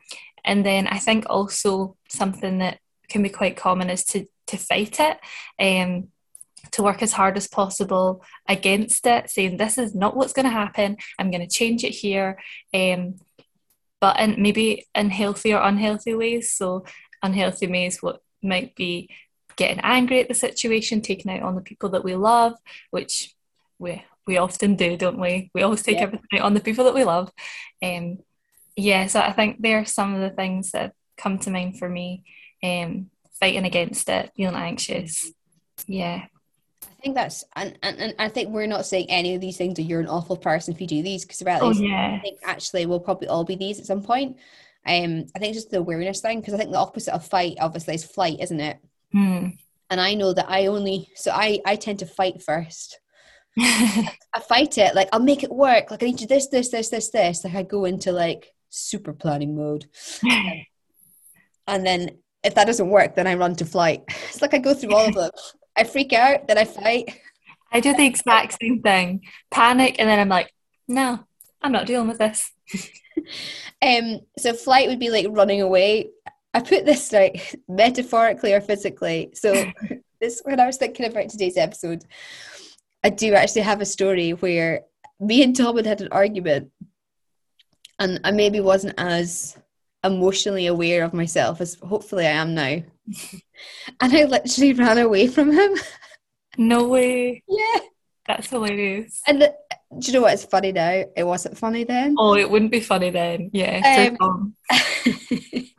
and 0.49 0.65
then 0.65 0.87
i 0.87 0.99
think 0.99 1.27
also 1.29 1.97
something 2.09 2.59
that 2.59 2.79
can 3.09 3.21
be 3.21 3.29
quite 3.29 3.57
common 3.57 3.91
is 3.91 4.05
to 4.05 4.27
to 4.47 4.57
fight 4.57 5.01
it 5.01 5.19
um, 5.61 6.09
to 6.73 6.83
work 6.83 7.03
as 7.03 7.13
hard 7.13 7.37
as 7.37 7.49
possible 7.49 8.25
against 8.49 9.07
it 9.07 9.31
saying 9.31 9.57
this 9.57 9.79
is 9.79 9.95
not 9.95 10.17
what's 10.17 10.33
going 10.33 10.45
to 10.47 10.51
happen. 10.51 10.97
I'm 11.19 11.31
going 11.31 11.47
to 11.47 11.53
change 11.53 11.85
it 11.85 11.91
here. 11.91 12.39
Um, 12.75 13.17
but 14.01 14.21
in 14.21 14.41
maybe 14.43 14.87
in 14.95 15.11
healthy 15.11 15.55
or 15.55 15.63
unhealthy 15.63 16.15
ways. 16.15 16.53
So 16.53 16.85
unhealthy 17.23 17.67
ways 17.67 18.03
what 18.03 18.21
might 18.47 18.75
be 18.75 19.11
getting 19.57 19.81
angry 19.81 20.21
at 20.21 20.29
the 20.29 20.35
situation, 20.35 21.03
taking 21.03 21.31
out 21.31 21.43
on 21.43 21.55
the 21.55 21.61
people 21.61 21.91
that 21.91 22.05
we 22.05 22.15
love, 22.15 22.55
which 22.91 23.35
we 23.79 24.05
we 24.27 24.39
often 24.39 24.77
do, 24.77 24.97
don't 24.97 25.21
we? 25.21 25.51
We 25.55 25.63
always 25.63 25.83
take 25.83 25.99
everything 25.99 26.27
out 26.39 26.47
on 26.47 26.55
the 26.55 26.61
people 26.61 26.85
that 26.85 26.95
we 26.95 27.05
love. 27.05 27.31
Um, 27.83 28.19
yeah, 28.77 29.07
so 29.07 29.21
I 29.21 29.33
think 29.33 29.61
there 29.61 29.79
are 29.79 29.85
some 29.85 30.15
of 30.15 30.21
the 30.21 30.35
things 30.35 30.73
that 30.73 30.95
come 31.17 31.39
to 31.41 31.51
mind 31.51 31.79
for 31.79 31.89
me. 31.89 32.25
Um, 32.63 33.11
fighting 33.39 33.67
against 33.67 34.09
it, 34.09 34.33
feeling 34.35 34.57
anxious. 34.57 35.31
Yeah. 35.87 36.25
I 36.83 37.03
think 37.03 37.15
that's, 37.15 37.45
and, 37.55 37.79
and, 37.83 37.99
and 37.99 38.15
I 38.19 38.31
think 38.31 38.49
we're 38.49 38.67
not 38.67 38.87
saying 38.87 39.11
any 39.11 39.35
of 39.35 39.43
these 39.43 39.59
things 39.59 39.75
that 39.75 39.83
you're 39.83 40.01
an 40.01 40.09
awful 40.09 40.39
person 40.39 40.73
if 40.73 40.81
you 40.81 40.87
do 40.87 41.03
these, 41.03 41.23
because 41.23 41.43
really, 41.43 41.61
oh, 41.61 41.71
yeah. 41.73 42.17
I 42.17 42.21
think 42.23 42.41
actually 42.43 42.87
we'll 42.87 42.99
probably 42.99 43.29
all 43.29 43.45
be 43.45 43.55
these 43.55 43.79
at 43.79 43.85
some 43.85 44.03
point. 44.03 44.39
Um, 44.87 45.27
I 45.35 45.39
think 45.39 45.51
it's 45.51 45.59
just 45.59 45.71
the 45.71 45.79
awareness 45.79 46.21
thing 46.21 46.41
because 46.41 46.55
I 46.55 46.59
think 46.59 46.71
the 46.71 46.79
opposite 46.79 47.15
of 47.15 47.27
fight 47.27 47.57
obviously 47.61 47.95
is 47.95 48.05
flight, 48.05 48.39
isn't 48.41 48.61
it? 48.61 48.79
Mm. 49.15 49.59
And 49.91 50.01
I 50.01 50.15
know 50.15 50.33
that 50.33 50.49
I 50.49 50.67
only 50.67 51.09
so 51.15 51.33
I 51.33 51.61
I 51.65 51.77
tend 51.77 51.99
to 52.01 52.07
fight 52.07 52.43
first. 52.43 53.01
I 53.59 54.41
fight 54.49 54.79
it 54.79 54.95
like 54.95 55.09
I'll 55.13 55.21
make 55.21 55.43
it 55.43 55.51
work. 55.51 55.91
Like 55.91 56.03
I 56.03 56.07
need 56.07 56.19
to 56.19 56.27
this 56.27 56.49
this 56.49 56.69
this 56.69 56.89
this 56.89 57.11
this. 57.11 57.45
Like 57.45 57.55
I 57.55 57.63
go 57.63 57.85
into 57.85 58.13
like 58.13 58.53
super 58.71 59.13
planning 59.13 59.57
mode, 59.57 59.87
and 61.67 61.87
then 61.87 62.19
if 62.45 62.55
that 62.55 62.67
doesn't 62.67 62.89
work, 62.89 63.17
then 63.17 63.27
I 63.27 63.35
run 63.35 63.57
to 63.57 63.65
flight. 63.65 64.05
It's 64.29 64.43
like 64.43 64.55
I 64.55 64.59
go 64.59 64.75
through 64.75 64.95
all 64.95 65.09
of 65.09 65.15
them. 65.15 65.31
I 65.77 65.85
freak 65.85 66.13
out, 66.13 66.47
then 66.47 66.59
I 66.59 66.65
fight. 66.65 67.19
I 67.73 67.81
do 67.81 67.93
the 67.93 68.07
exact 68.07 68.57
same 68.61 68.83
thing. 68.83 69.23
Panic, 69.51 69.97
and 69.99 70.09
then 70.09 70.21
I'm 70.21 70.29
like, 70.29 70.53
no, 70.87 71.27
I'm 71.61 71.73
not 71.73 71.87
dealing 71.87 72.09
with 72.09 72.19
this. 72.19 72.53
Um, 73.83 74.21
so 74.39 74.53
flight 74.53 74.89
would 74.89 74.99
be 74.99 75.11
like 75.11 75.27
running 75.31 75.63
away. 75.63 76.11
I 76.55 76.61
put 76.61 76.85
this 76.85 77.13
like 77.13 77.55
metaphorically 77.69 78.53
or 78.53 78.61
physically. 78.61 79.31
So 79.35 79.65
this 80.21 80.43
when 80.45 80.61
I 80.61 80.67
was 80.67 80.77
thinking 80.77 81.07
about 81.07 81.29
today's 81.29 81.57
episode, 81.57 82.05
I 83.05 83.11
do 83.11 83.35
actually 83.35 83.63
have 83.63 83.81
a 83.81 83.87
story 83.87 84.31
where 84.31 84.83
me 85.21 85.43
and 85.43 85.57
Tom 85.57 85.77
had 85.77 85.87
had 85.87 86.01
an 86.01 86.09
argument, 86.13 86.71
and 87.99 88.21
I 88.25 88.31
maybe 88.31 88.61
wasn't 88.61 88.95
as 88.99 89.57
emotionally 90.05 90.67
aware 90.67 91.05
of 91.05 91.15
myself 91.15 91.61
as 91.61 91.75
hopefully 91.77 92.27
I 92.27 92.31
am 92.31 92.55
now. 92.55 92.83
and 94.01 94.13
I 94.13 94.25
literally 94.25 94.73
ran 94.73 94.99
away 94.99 95.27
from 95.27 95.53
him. 95.53 95.75
No 96.59 96.89
way. 96.89 97.43
Yeah. 97.49 97.81
That's 98.27 98.49
hilarious. 98.49 99.23
And 99.27 99.43
the, 99.43 99.55
do 99.99 100.07
you 100.07 100.13
know 100.13 100.23
what's 100.23 100.45
funny 100.45 100.73
now? 100.73 101.05
It 101.17 101.25
wasn't 101.25 101.57
funny 101.57 101.85
then. 101.85 102.17
Oh, 102.19 102.35
it 102.35 102.51
wouldn't 102.51 102.73
be 102.73 102.81
funny 102.81 103.11
then. 103.11 103.51
Yeah. 103.53 104.17
Um, 104.21 104.55
and 104.71 105.71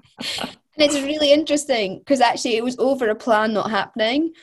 it's 0.77 0.95
really 1.01 1.33
interesting 1.33 1.99
because 1.99 2.21
actually 2.21 2.55
it 2.55 2.63
was 2.63 2.77
over 2.79 3.09
a 3.09 3.15
plan 3.15 3.53
not 3.53 3.69
happening. 3.69 4.33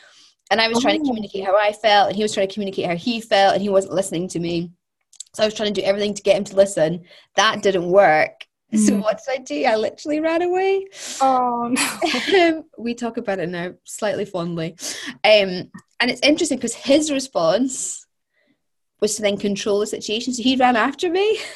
And 0.51 0.61
I 0.61 0.69
was 0.69 0.81
trying 0.81 1.01
to 1.01 1.05
oh. 1.05 1.09
communicate 1.09 1.45
how 1.45 1.57
I 1.57 1.73
felt, 1.73 2.09
and 2.09 2.17
he 2.17 2.23
was 2.23 2.35
trying 2.35 2.49
to 2.49 2.55
communicate 2.55 2.87
how 2.87 2.97
he 2.97 3.21
felt, 3.21 3.55
and 3.55 3.63
he 3.63 3.71
wasn't 3.71 3.95
listening 3.95 4.29
to 4.29 4.39
me. 4.39 4.71
So 5.35 5.43
I 5.43 5.47
was 5.47 5.55
trying 5.55 5.73
to 5.73 5.81
do 5.81 5.87
everything 5.87 6.15
to 6.15 6.23
get 6.23 6.37
him 6.37 6.45
to 6.45 6.57
listen. 6.57 7.05
That 7.35 7.63
didn't 7.63 7.89
work. 7.89 8.47
Mm. 8.73 8.79
So 8.79 8.97
what 8.99 9.21
did 9.25 9.41
I 9.41 9.43
do? 9.43 9.65
I 9.65 9.77
literally 9.77 10.21
ran 10.21 10.43
away. 10.43 10.87
Oh 11.21 11.69
no. 11.73 12.49
Um, 12.49 12.65
we 12.79 12.95
talk 12.95 13.17
about 13.17 13.39
it 13.39 13.49
now 13.49 13.73
slightly 13.85 14.27
fondly. 14.27 14.77
Um, 15.25 15.71
and 16.01 16.11
it's 16.11 16.21
interesting 16.21 16.59
because 16.59 16.75
his 16.75 17.11
response 17.11 18.04
was 19.05 19.17
to 19.17 19.23
then 19.23 19.37
control 19.37 19.81
the 19.81 19.87
situation. 19.87 20.33
So 20.33 20.43
he 20.43 20.57
ran 20.57 20.77
after 20.77 21.11
me. 21.11 21.39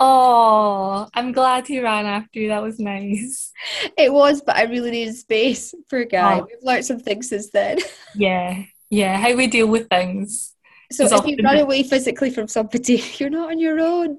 Oh, 0.00 1.06
I'm 1.14 1.30
glad 1.30 1.68
he 1.68 1.78
ran 1.78 2.04
after 2.04 2.40
you. 2.40 2.48
That 2.48 2.64
was 2.64 2.80
nice. 2.80 3.52
It 3.96 4.12
was, 4.12 4.42
but 4.42 4.56
I 4.56 4.64
really 4.64 4.90
needed 4.90 5.14
space 5.14 5.72
for 5.88 6.00
a 6.00 6.04
guy. 6.04 6.40
Oh. 6.40 6.48
We've 6.48 6.64
learned 6.64 6.84
some 6.84 6.98
things 6.98 7.28
since 7.28 7.50
then. 7.50 7.78
Yeah, 8.16 8.64
yeah. 8.90 9.16
How 9.16 9.36
we 9.36 9.46
deal 9.46 9.68
with 9.68 9.88
things. 9.88 10.56
So 10.90 11.04
if 11.04 11.26
you 11.26 11.36
run 11.44 11.58
away 11.58 11.84
physically 11.84 12.30
from 12.30 12.48
somebody, 12.48 13.04
you're 13.18 13.30
not 13.30 13.52
on 13.52 13.60
your 13.60 13.78
own, 13.78 14.18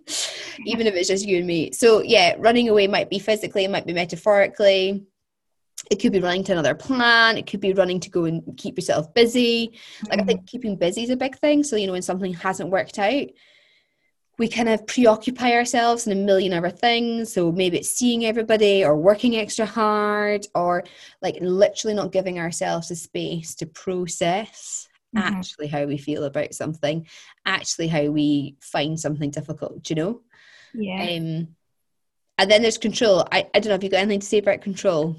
even 0.65 0.88
if 0.88 0.93
it's 0.95 1.10
just 1.10 1.25
you 1.25 1.39
and 1.39 1.48
me. 1.48 1.74
So 1.74 2.01
yeah, 2.01 2.36
running 2.39 2.69
away 2.69 2.88
might 2.88 3.10
be 3.10 3.19
physically, 3.19 3.65
it 3.65 3.69
might 3.69 3.86
be 3.86 3.91
metaphorically. 3.91 5.03
It 5.92 6.01
could 6.01 6.12
be 6.12 6.20
running 6.20 6.44
to 6.46 6.51
another 6.51 6.75
plan. 6.75 7.38
It 7.38 7.48
could 7.48 7.60
be 7.60 7.74
running 7.74 8.00
to 8.01 8.10
go 8.10 8.25
and 8.25 8.58
keep 8.58 8.77
yourself 8.77 9.13
busy. 9.13 9.80
Like 10.10 10.20
mm. 10.20 10.24
I 10.24 10.25
think 10.25 10.42
mm. 10.42 10.48
keeping 10.48 10.75
busy 10.75 11.04
is 11.04 11.10
a 11.10 11.15
big 11.15 11.38
thing. 11.38 11.63
So 11.63 11.75
you 11.75 11.88
know 11.88 11.94
when 11.94 12.01
something 12.01 12.34
hasn't 12.34 12.70
worked 12.70 13.00
out, 13.00 13.27
we 14.38 14.50
kind 14.50 14.70
of 14.70 14.86
preoccupy 14.88 15.54
ourselves 15.54 16.08
in 16.08 16.13
a 16.13 16.22
million 16.22 16.54
other 16.54 16.70
things. 16.70 17.34
So 17.34 17.51
maybe 17.51 17.77
it's 17.77 17.89
seeing 17.89 18.25
everybody 18.25 18.84
or 18.84 18.98
working 18.98 19.36
extra 19.38 19.65
hard 19.65 20.48
or 20.54 20.84
like 21.22 21.38
literally 21.39 21.94
not 21.94 22.12
giving 22.12 22.39
ourselves 22.39 22.89
the 22.89 22.96
space 22.96 23.56
to 23.56 23.65
process 23.65 24.88
mm-hmm. 25.15 25.36
actually 25.36 25.68
how 25.68 25.86
we 25.86 25.98
feel 25.98 26.24
about 26.24 26.54
something, 26.54 27.08
actually 27.46 27.88
how 27.88 28.06
we 28.06 28.58
find 28.60 29.00
something 29.00 29.32
difficult, 29.32 29.89
you 29.89 29.96
know? 29.96 30.22
Yeah. 30.74 31.01
Um, 31.01 31.56
and 32.38 32.51
then 32.51 32.62
there's 32.62 32.77
control. 32.77 33.25
I, 33.32 33.48
I 33.54 33.60
don't 33.60 33.70
know 33.70 33.75
if 33.75 33.84
you've 33.84 33.94
got 33.94 34.01
anything 34.01 34.20
to 34.20 34.27
say 34.27 34.39
about 34.39 34.62
control. 34.62 35.15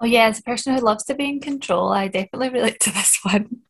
Oh 0.00 0.06
yeah, 0.06 0.28
as 0.28 0.38
a 0.38 0.42
person 0.42 0.74
who 0.74 0.80
loves 0.80 1.04
to 1.04 1.14
be 1.14 1.28
in 1.28 1.40
control, 1.40 1.92
I 1.92 2.08
definitely 2.08 2.48
relate 2.48 2.80
to 2.80 2.90
this 2.94 3.18
one. 3.22 3.60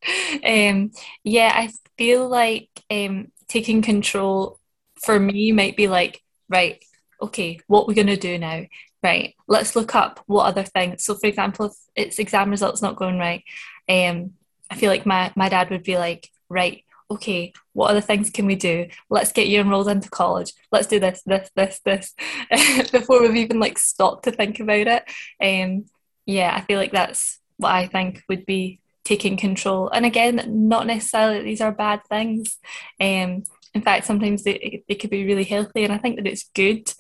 um, 0.47 0.93
yeah, 1.25 1.53
I 1.55 1.71
feel 1.99 2.29
like 2.29 2.69
um, 2.91 3.33
taking 3.49 3.83
control 3.83 4.59
for 5.03 5.19
me 5.19 5.51
might 5.53 5.77
be 5.77 5.89
like, 5.89 6.23
right, 6.49 6.83
okay, 7.21 7.59
what 7.67 7.89
we're 7.89 7.95
gonna 7.95 8.17
do 8.17 8.39
now? 8.39 8.65
Right, 9.03 9.35
let's 9.49 9.75
look 9.75 9.95
up 9.95 10.21
what 10.27 10.45
other 10.45 10.63
things. 10.63 11.05
So, 11.05 11.15
for 11.15 11.27
example, 11.27 11.67
if 11.67 11.73
it's 11.97 12.19
exam 12.19 12.51
results 12.51 12.83
not 12.83 12.97
going 12.97 13.19
right, 13.19 13.43
um, 13.89 14.35
I 14.71 14.77
feel 14.77 14.91
like 14.91 15.07
my, 15.07 15.33
my 15.37 15.49
dad 15.49 15.71
would 15.71 15.83
be 15.83 15.97
like, 15.99 16.31
right, 16.49 16.85
okay, 17.11 17.53
what 17.73 17.91
other 17.91 18.01
things 18.01 18.31
can 18.31 18.47
we 18.47 18.55
do? 18.55 18.87
Let's 19.09 19.33
get 19.33 19.49
you 19.49 19.61
enrolled 19.61 19.89
into 19.89 20.09
college. 20.11 20.53
Let's 20.71 20.87
do 20.87 21.01
this, 21.01 21.23
this, 21.27 21.51
this, 21.57 21.81
this, 21.85 22.15
before 22.93 23.21
we've 23.23 23.37
even 23.37 23.59
like 23.59 23.79
stopped 23.79 24.25
to 24.25 24.33
think 24.33 24.61
about 24.61 24.87
it. 24.87 25.05
Um, 25.43 25.87
yeah, 26.27 26.55
I 26.55 26.61
feel 26.62 26.79
like 26.79 26.93
that's 26.93 27.39
what 27.57 27.73
I 27.73 27.87
think 27.87 28.23
would 28.29 28.47
be 28.47 28.81
taking 29.05 29.37
control. 29.37 29.89
And 29.89 30.07
again, 30.07 30.69
not 30.69 30.87
necessarily 30.87 31.43
these 31.43 31.61
are 31.61 31.73
bad 31.73 32.00
things. 32.09 32.59
Um, 33.00 33.45
in 33.75 33.83
fact, 33.83 34.07
sometimes 34.07 34.43
they, 34.43 34.83
they 34.89 34.95
could 34.95 35.11
be 35.11 35.27
really 35.27 35.45
healthy. 35.45 35.85
And 35.85 35.93
I 35.93 35.99
think 35.99 36.17
that 36.17 36.27
it's 36.27 36.50
good 36.55 36.93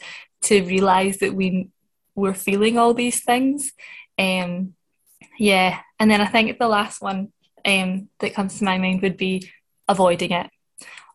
to 0.42 0.64
realize 0.64 1.18
that 1.18 1.34
we 1.34 1.68
we're 2.14 2.34
feeling 2.34 2.78
all 2.78 2.94
these 2.94 3.22
things. 3.22 3.72
Um, 4.18 4.74
yeah, 5.38 5.80
and 5.98 6.10
then 6.10 6.20
I 6.20 6.26
think 6.26 6.58
the 6.58 6.68
last 6.68 7.00
one 7.00 7.32
um, 7.64 8.08
that 8.18 8.34
comes 8.34 8.58
to 8.58 8.64
my 8.64 8.78
mind 8.78 9.02
would 9.02 9.16
be 9.16 9.50
avoiding 9.88 10.32
it 10.32 10.50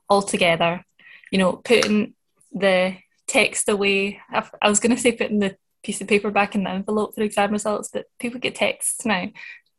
altogether. 0.10 0.84
You 1.32 1.40
know, 1.40 1.54
putting 1.54 2.14
the 2.52 2.98
text 3.28 3.70
away. 3.70 4.22
I, 4.30 4.48
I 4.62 4.70
was 4.70 4.80
going 4.80 4.96
to 4.96 5.02
say 5.02 5.12
putting 5.12 5.40
the 5.40 5.58
piece 5.86 6.02
of 6.02 6.08
paper 6.08 6.32
back 6.32 6.56
in 6.56 6.64
the 6.64 6.70
envelope 6.72 7.14
for 7.14 7.22
exam 7.22 7.52
results, 7.52 7.90
but 7.94 8.08
people 8.20 8.40
get 8.40 8.56
texts 8.56 9.06
now. 9.06 9.28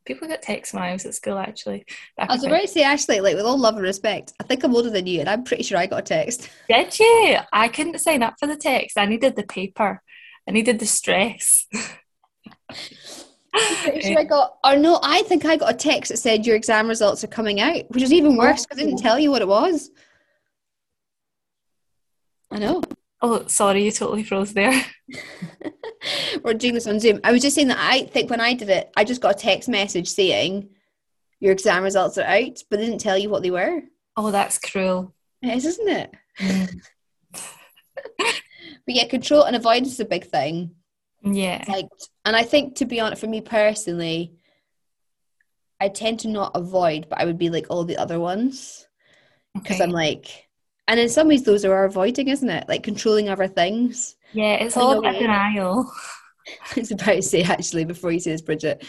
People 0.04 0.28
get 0.28 0.40
texts 0.40 0.72
when 0.72 0.84
I 0.84 0.92
was 0.92 1.04
at 1.04 1.16
school, 1.16 1.36
actually. 1.36 1.84
I 2.16 2.26
was 2.26 2.44
about 2.44 2.60
to 2.60 2.68
say, 2.68 2.84
Ashley, 2.84 3.20
like 3.20 3.34
with 3.34 3.44
all 3.44 3.58
love 3.58 3.74
and 3.74 3.82
respect, 3.82 4.32
I 4.40 4.44
think 4.44 4.62
I'm 4.62 4.74
older 4.74 4.88
than 4.88 5.08
you, 5.08 5.18
and 5.18 5.28
I'm 5.28 5.42
pretty 5.42 5.64
sure 5.64 5.78
I 5.78 5.86
got 5.86 5.98
a 5.98 6.02
text. 6.02 6.48
Did 6.68 6.96
you? 6.96 7.38
I 7.52 7.66
couldn't 7.66 7.98
sign 7.98 8.22
up 8.22 8.36
for 8.38 8.46
the 8.46 8.56
text. 8.56 8.96
I 8.96 9.06
needed 9.06 9.34
the 9.34 9.42
paper. 9.42 10.00
I 10.48 10.52
needed 10.52 10.78
the 10.78 10.86
stress. 10.86 11.66
sure 12.72 14.18
I 14.18 14.24
got, 14.28 14.58
or 14.64 14.76
no, 14.76 15.00
I 15.02 15.22
think 15.22 15.44
I 15.44 15.56
got 15.56 15.74
a 15.74 15.76
text 15.76 16.12
that 16.12 16.18
said 16.18 16.46
your 16.46 16.54
exam 16.54 16.86
results 16.86 17.24
are 17.24 17.28
coming 17.28 17.60
out, 17.60 17.90
which 17.90 18.02
was 18.02 18.12
even 18.12 18.36
worse 18.36 18.64
because 18.64 18.78
I 18.78 18.84
didn't 18.84 19.00
oh. 19.00 19.02
tell 19.02 19.18
you 19.18 19.32
what 19.32 19.42
it 19.42 19.48
was. 19.48 19.90
I 22.52 22.58
know. 22.58 22.80
Oh, 23.28 23.44
sorry, 23.48 23.84
you 23.84 23.90
totally 23.90 24.22
froze 24.22 24.54
there. 24.54 24.86
We're 26.44 26.54
doing 26.54 26.74
this 26.74 26.86
on 26.86 27.00
Zoom. 27.00 27.18
I 27.24 27.32
was 27.32 27.42
just 27.42 27.56
saying 27.56 27.66
that 27.68 27.78
I 27.80 28.04
think 28.04 28.30
when 28.30 28.40
I 28.40 28.54
did 28.54 28.68
it, 28.68 28.92
I 28.96 29.02
just 29.02 29.20
got 29.20 29.34
a 29.34 29.38
text 29.38 29.68
message 29.68 30.06
saying 30.06 30.68
your 31.40 31.50
exam 31.50 31.82
results 31.82 32.18
are 32.18 32.22
out, 32.22 32.62
but 32.70 32.78
they 32.78 32.84
didn't 32.86 33.00
tell 33.00 33.18
you 33.18 33.28
what 33.28 33.42
they 33.42 33.50
were. 33.50 33.82
Oh, 34.16 34.30
that's 34.30 34.60
cruel. 34.60 35.12
It 35.42 35.56
is, 35.56 35.66
isn't 35.66 35.88
it? 35.88 36.14
Mm. 36.38 36.80
but 38.18 38.94
yeah, 38.94 39.08
control 39.08 39.42
and 39.42 39.56
avoidance 39.56 39.94
is 39.94 39.98
a 39.98 40.04
big 40.04 40.26
thing. 40.26 40.76
Yeah. 41.24 41.64
Like, 41.66 41.88
and 42.24 42.36
I 42.36 42.44
think 42.44 42.76
to 42.76 42.84
be 42.84 43.00
honest, 43.00 43.20
for 43.20 43.26
me 43.26 43.40
personally, 43.40 44.34
I 45.80 45.88
tend 45.88 46.20
to 46.20 46.28
not 46.28 46.52
avoid, 46.54 47.08
but 47.08 47.20
I 47.20 47.24
would 47.24 47.38
be 47.38 47.50
like 47.50 47.66
all 47.70 47.82
the 47.82 47.96
other 47.96 48.20
ones 48.20 48.86
because 49.52 49.80
okay. 49.80 49.84
I'm 49.84 49.90
like, 49.90 50.45
and 50.88 51.00
in 51.00 51.08
some 51.08 51.28
ways, 51.28 51.42
those 51.42 51.64
are 51.64 51.74
our 51.74 51.84
avoiding, 51.84 52.28
isn't 52.28 52.48
it? 52.48 52.68
Like 52.68 52.82
controlling 52.82 53.28
other 53.28 53.48
things. 53.48 54.16
Yeah, 54.32 54.54
it's 54.54 54.76
all 54.76 54.98
about 54.98 55.18
denial. 55.18 55.90
it's 56.76 56.90
about 56.90 57.14
to 57.14 57.22
say 57.22 57.42
actually 57.42 57.84
before 57.84 58.12
you 58.12 58.20
say 58.20 58.32
this, 58.32 58.42
Bridget. 58.42 58.86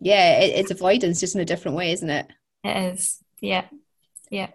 Yeah, 0.00 0.40
it, 0.40 0.56
it's 0.56 0.70
avoidance, 0.70 1.20
just 1.20 1.34
in 1.34 1.40
a 1.40 1.46
different 1.46 1.76
way, 1.76 1.92
isn't 1.92 2.10
it? 2.10 2.26
It 2.64 2.94
is. 2.94 3.22
Yeah, 3.40 3.64
yeah. 4.30 4.48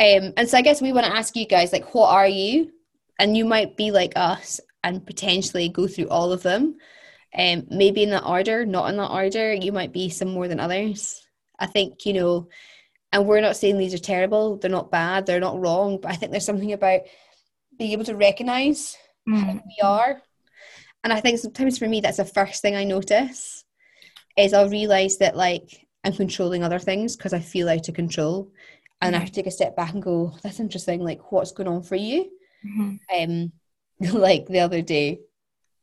Um, 0.00 0.32
and 0.36 0.48
so 0.48 0.58
I 0.58 0.62
guess 0.62 0.82
we 0.82 0.92
want 0.92 1.06
to 1.06 1.16
ask 1.16 1.36
you 1.36 1.46
guys, 1.46 1.72
like, 1.72 1.94
what 1.94 2.10
are 2.10 2.26
you? 2.26 2.72
And 3.18 3.36
you 3.36 3.44
might 3.44 3.76
be 3.76 3.90
like 3.90 4.12
us, 4.16 4.60
and 4.84 5.04
potentially 5.04 5.68
go 5.70 5.88
through 5.88 6.08
all 6.08 6.30
of 6.30 6.42
them. 6.42 6.76
Um, 7.36 7.66
maybe 7.68 8.04
in 8.04 8.10
that 8.10 8.26
order, 8.26 8.64
not 8.64 8.90
in 8.90 8.96
that 8.98 9.10
order. 9.10 9.52
You 9.52 9.72
might 9.72 9.92
be 9.92 10.08
some 10.10 10.28
more 10.28 10.46
than 10.46 10.60
others. 10.60 11.26
I 11.58 11.66
think, 11.66 12.06
you 12.06 12.12
know, 12.12 12.48
and 13.14 13.26
we're 13.26 13.40
not 13.40 13.56
saying 13.56 13.78
these 13.78 13.94
are 13.94 13.98
terrible, 13.98 14.56
they're 14.56 14.68
not 14.68 14.90
bad, 14.90 15.24
they're 15.24 15.38
not 15.38 15.60
wrong, 15.60 16.00
but 16.02 16.10
I 16.10 16.16
think 16.16 16.32
there's 16.32 16.44
something 16.44 16.72
about 16.72 17.02
being 17.78 17.92
able 17.92 18.04
to 18.06 18.16
recognize 18.16 18.96
mm. 19.28 19.40
how 19.40 19.52
we 19.52 19.78
are. 19.84 20.20
And 21.04 21.12
I 21.12 21.20
think 21.20 21.38
sometimes 21.38 21.78
for 21.78 21.86
me, 21.86 22.00
that's 22.00 22.16
the 22.16 22.24
first 22.24 22.60
thing 22.60 22.74
I 22.74 22.82
notice 22.82 23.64
is 24.36 24.52
I'll 24.52 24.68
realize 24.68 25.18
that 25.18 25.36
like 25.36 25.86
I'm 26.02 26.12
controlling 26.12 26.64
other 26.64 26.80
things 26.80 27.14
because 27.14 27.32
I 27.32 27.38
feel 27.38 27.68
out 27.68 27.88
of 27.88 27.94
control. 27.94 28.50
And 29.00 29.14
mm. 29.14 29.16
I 29.16 29.20
have 29.20 29.28
to 29.28 29.34
take 29.34 29.46
a 29.46 29.52
step 29.52 29.76
back 29.76 29.92
and 29.94 30.02
go, 30.02 30.36
that's 30.42 30.58
interesting. 30.58 31.00
Like, 31.00 31.30
what's 31.30 31.52
going 31.52 31.68
on 31.68 31.84
for 31.84 31.94
you? 31.94 32.32
Mm-hmm. 32.66 33.32
Um, 33.32 33.52
like 34.20 34.46
the 34.46 34.58
other 34.58 34.82
day, 34.82 35.20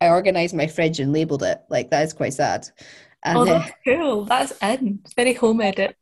I 0.01 0.09
organized 0.09 0.53
my 0.53 0.67
fridge 0.67 0.99
and 0.99 1.13
labeled 1.13 1.43
it. 1.43 1.61
Like 1.69 1.91
that 1.91 2.03
is 2.03 2.11
quite 2.11 2.33
sad. 2.33 2.67
And, 3.23 3.37
oh, 3.37 3.45
that's 3.45 3.69
uh, 3.69 3.73
cool. 3.85 4.25
That's 4.25 4.51
in. 4.61 4.99
It's 5.05 5.13
very 5.13 5.33
home 5.33 5.61
edit. 5.61 5.95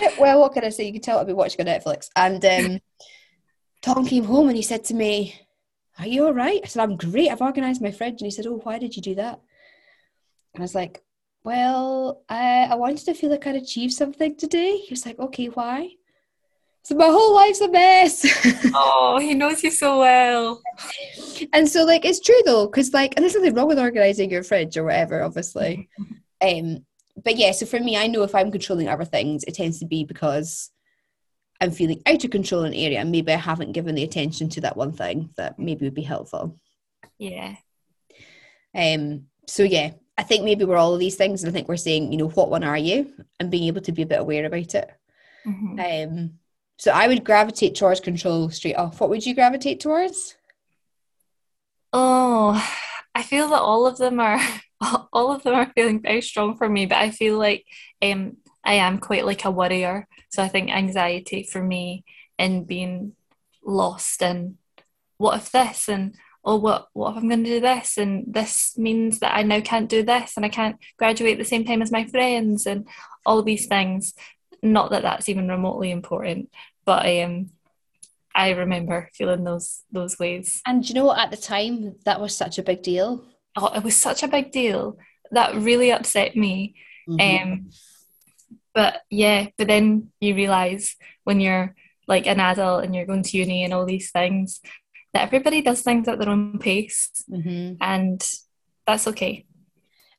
Well, 0.18 0.40
what 0.40 0.52
can 0.52 0.64
I 0.64 0.70
say? 0.70 0.86
You 0.86 0.92
can 0.92 1.02
tell 1.02 1.18
I've 1.18 1.26
been 1.26 1.36
watching 1.36 1.60
on 1.60 1.66
Netflix. 1.66 2.08
And 2.16 2.44
um, 2.44 2.80
Tom 3.82 4.06
came 4.06 4.24
home 4.24 4.48
and 4.48 4.56
he 4.56 4.62
said 4.62 4.84
to 4.84 4.94
me, 4.94 5.40
Are 5.98 6.06
you 6.06 6.26
all 6.26 6.32
right? 6.34 6.60
I 6.62 6.66
said, 6.66 6.82
I'm 6.82 6.96
great. 6.96 7.30
I've 7.30 7.42
organized 7.42 7.82
my 7.82 7.90
fridge. 7.90 8.20
And 8.20 8.26
he 8.26 8.30
said, 8.30 8.46
Oh, 8.46 8.60
why 8.62 8.78
did 8.78 8.96
you 8.96 9.02
do 9.02 9.14
that? 9.16 9.40
And 10.54 10.60
I 10.60 10.64
was 10.64 10.74
like, 10.74 11.02
Well, 11.44 12.22
I, 12.28 12.68
I 12.70 12.74
wanted 12.74 13.04
to 13.06 13.14
feel 13.14 13.30
like 13.30 13.46
I'd 13.46 13.56
achieved 13.56 13.92
something 13.92 14.36
today. 14.36 14.78
He 14.78 14.92
was 14.92 15.06
like, 15.06 15.18
Okay, 15.18 15.46
why? 15.46 15.90
So 16.84 16.96
my 16.96 17.06
whole 17.06 17.34
life's 17.34 17.60
a 17.60 17.68
mess. 17.68 18.26
oh, 18.74 19.18
he 19.20 19.34
knows 19.34 19.62
you 19.62 19.70
so 19.70 20.00
well. 20.00 20.60
And 21.52 21.68
so, 21.68 21.84
like, 21.84 22.04
it's 22.04 22.18
true 22.18 22.40
though, 22.44 22.66
because 22.66 22.92
like, 22.92 23.14
and 23.16 23.22
there's 23.22 23.36
nothing 23.36 23.54
wrong 23.54 23.68
with 23.68 23.78
organizing 23.78 24.30
your 24.30 24.42
fridge 24.42 24.76
or 24.76 24.84
whatever, 24.84 25.22
obviously. 25.22 25.88
um, 26.40 26.84
but 27.16 27.36
yeah, 27.36 27.52
so 27.52 27.66
for 27.66 27.78
me, 27.80 27.96
I 27.96 28.06
know 28.06 28.22
if 28.22 28.34
I'm 28.34 28.50
controlling 28.50 28.88
other 28.88 29.04
things, 29.04 29.44
it 29.44 29.54
tends 29.54 29.78
to 29.80 29.86
be 29.86 30.04
because 30.04 30.70
I'm 31.60 31.70
feeling 31.70 32.02
out 32.06 32.24
of 32.24 32.30
control 32.30 32.64
in 32.64 32.72
an 32.72 32.78
area 32.78 32.98
and 33.00 33.12
maybe 33.12 33.32
I 33.32 33.36
haven't 33.36 33.72
given 33.72 33.94
the 33.94 34.02
attention 34.02 34.48
to 34.50 34.60
that 34.62 34.76
one 34.76 34.92
thing 34.92 35.30
that 35.36 35.58
maybe 35.58 35.84
would 35.86 35.94
be 35.94 36.02
helpful. 36.02 36.58
Yeah. 37.18 37.54
Um 38.74 39.26
so 39.46 39.62
yeah, 39.62 39.92
I 40.18 40.22
think 40.24 40.44
maybe 40.44 40.64
we're 40.64 40.76
all 40.76 40.94
of 40.94 41.00
these 41.00 41.16
things 41.16 41.42
and 41.42 41.50
I 41.50 41.52
think 41.52 41.68
we're 41.68 41.76
saying, 41.76 42.10
you 42.10 42.18
know, 42.18 42.28
what 42.30 42.50
one 42.50 42.64
are 42.64 42.76
you? 42.76 43.12
And 43.38 43.50
being 43.50 43.64
able 43.64 43.82
to 43.82 43.92
be 43.92 44.02
a 44.02 44.06
bit 44.06 44.20
aware 44.20 44.44
about 44.44 44.74
it. 44.74 44.90
Mhm. 45.46 46.08
Um 46.08 46.38
so 46.78 46.90
I 46.90 47.06
would 47.06 47.22
gravitate 47.22 47.76
towards 47.76 48.00
control 48.00 48.50
straight 48.50 48.74
off. 48.74 49.00
What 49.00 49.10
would 49.10 49.24
you 49.24 49.34
gravitate 49.34 49.78
towards? 49.78 50.36
Oh, 51.92 52.60
I 53.14 53.22
feel 53.22 53.48
that 53.50 53.60
all 53.60 53.86
of 53.86 53.98
them 53.98 54.18
are 54.18 54.40
all 55.12 55.32
of 55.32 55.42
them 55.42 55.54
are 55.54 55.72
feeling 55.74 56.00
very 56.00 56.22
strong 56.22 56.56
for 56.56 56.68
me, 56.68 56.86
but 56.86 56.98
I 56.98 57.10
feel 57.10 57.38
like 57.38 57.64
um 58.00 58.36
I 58.64 58.74
am 58.74 58.98
quite 58.98 59.26
like 59.26 59.44
a 59.44 59.50
worrier. 59.50 60.06
So 60.30 60.42
I 60.42 60.48
think 60.48 60.70
anxiety 60.70 61.42
for 61.42 61.62
me 61.62 62.04
and 62.38 62.66
being 62.66 63.14
lost 63.64 64.22
and 64.22 64.56
what 65.16 65.36
if 65.36 65.52
this 65.52 65.88
and 65.88 66.14
oh 66.44 66.56
what 66.56 66.88
what 66.92 67.12
if 67.12 67.16
I'm 67.18 67.28
going 67.28 67.44
to 67.44 67.50
do 67.50 67.60
this 67.60 67.96
and 67.96 68.24
this 68.26 68.76
means 68.76 69.20
that 69.20 69.36
I 69.36 69.42
now 69.42 69.60
can't 69.60 69.88
do 69.88 70.02
this 70.02 70.32
and 70.36 70.44
I 70.44 70.48
can't 70.48 70.76
graduate 70.96 71.34
at 71.34 71.38
the 71.38 71.44
same 71.44 71.64
time 71.64 71.82
as 71.82 71.92
my 71.92 72.04
friends 72.06 72.66
and 72.66 72.88
all 73.24 73.42
these 73.42 73.66
things. 73.66 74.14
Not 74.62 74.90
that 74.90 75.02
that's 75.02 75.28
even 75.28 75.48
remotely 75.48 75.90
important, 75.90 76.50
but 76.84 77.06
um 77.06 77.50
I 78.34 78.50
remember 78.50 79.10
feeling 79.12 79.44
those 79.44 79.82
those 79.92 80.18
ways. 80.18 80.62
And 80.66 80.88
you 80.88 80.94
know 80.94 81.14
at 81.14 81.30
the 81.30 81.36
time 81.36 81.96
that 82.04 82.20
was 82.20 82.34
such 82.34 82.58
a 82.58 82.62
big 82.62 82.82
deal? 82.82 83.24
Oh, 83.56 83.72
it 83.74 83.82
was 83.84 83.96
such 83.96 84.22
a 84.22 84.28
big 84.28 84.50
deal. 84.52 84.98
That 85.30 85.54
really 85.54 85.90
upset 85.92 86.36
me. 86.36 86.74
Mm-hmm. 87.08 87.52
Um, 87.52 87.70
but 88.74 89.02
yeah, 89.10 89.48
but 89.58 89.68
then 89.68 90.10
you 90.20 90.34
realize 90.34 90.96
when 91.24 91.40
you're 91.40 91.74
like 92.08 92.26
an 92.26 92.40
adult 92.40 92.84
and 92.84 92.94
you're 92.94 93.06
going 93.06 93.22
to 93.22 93.36
uni 93.38 93.64
and 93.64 93.72
all 93.72 93.84
these 93.86 94.10
things 94.10 94.60
that 95.12 95.22
everybody 95.22 95.60
does 95.62 95.82
things 95.82 96.08
at 96.08 96.18
their 96.18 96.28
own 96.30 96.58
pace, 96.58 97.10
Mhm. 97.30 97.76
and 97.80 98.22
that's 98.86 99.06
okay. 99.08 99.44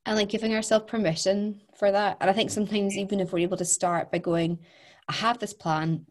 and 0.06 0.18
like 0.18 0.28
giving 0.28 0.54
ourselves 0.54 0.84
permission 0.86 1.62
for 1.78 1.90
that. 1.90 2.18
And 2.20 2.30
I 2.30 2.34
think 2.34 2.50
sometimes 2.52 2.98
even 2.98 3.22
if 3.22 3.32
we're 3.32 3.40
able 3.40 3.56
to 3.56 3.64
start 3.64 4.12
by 4.12 4.18
going, 4.18 4.60
I 5.08 5.14
have 5.14 5.40
this 5.40 5.54
plan, 5.54 6.06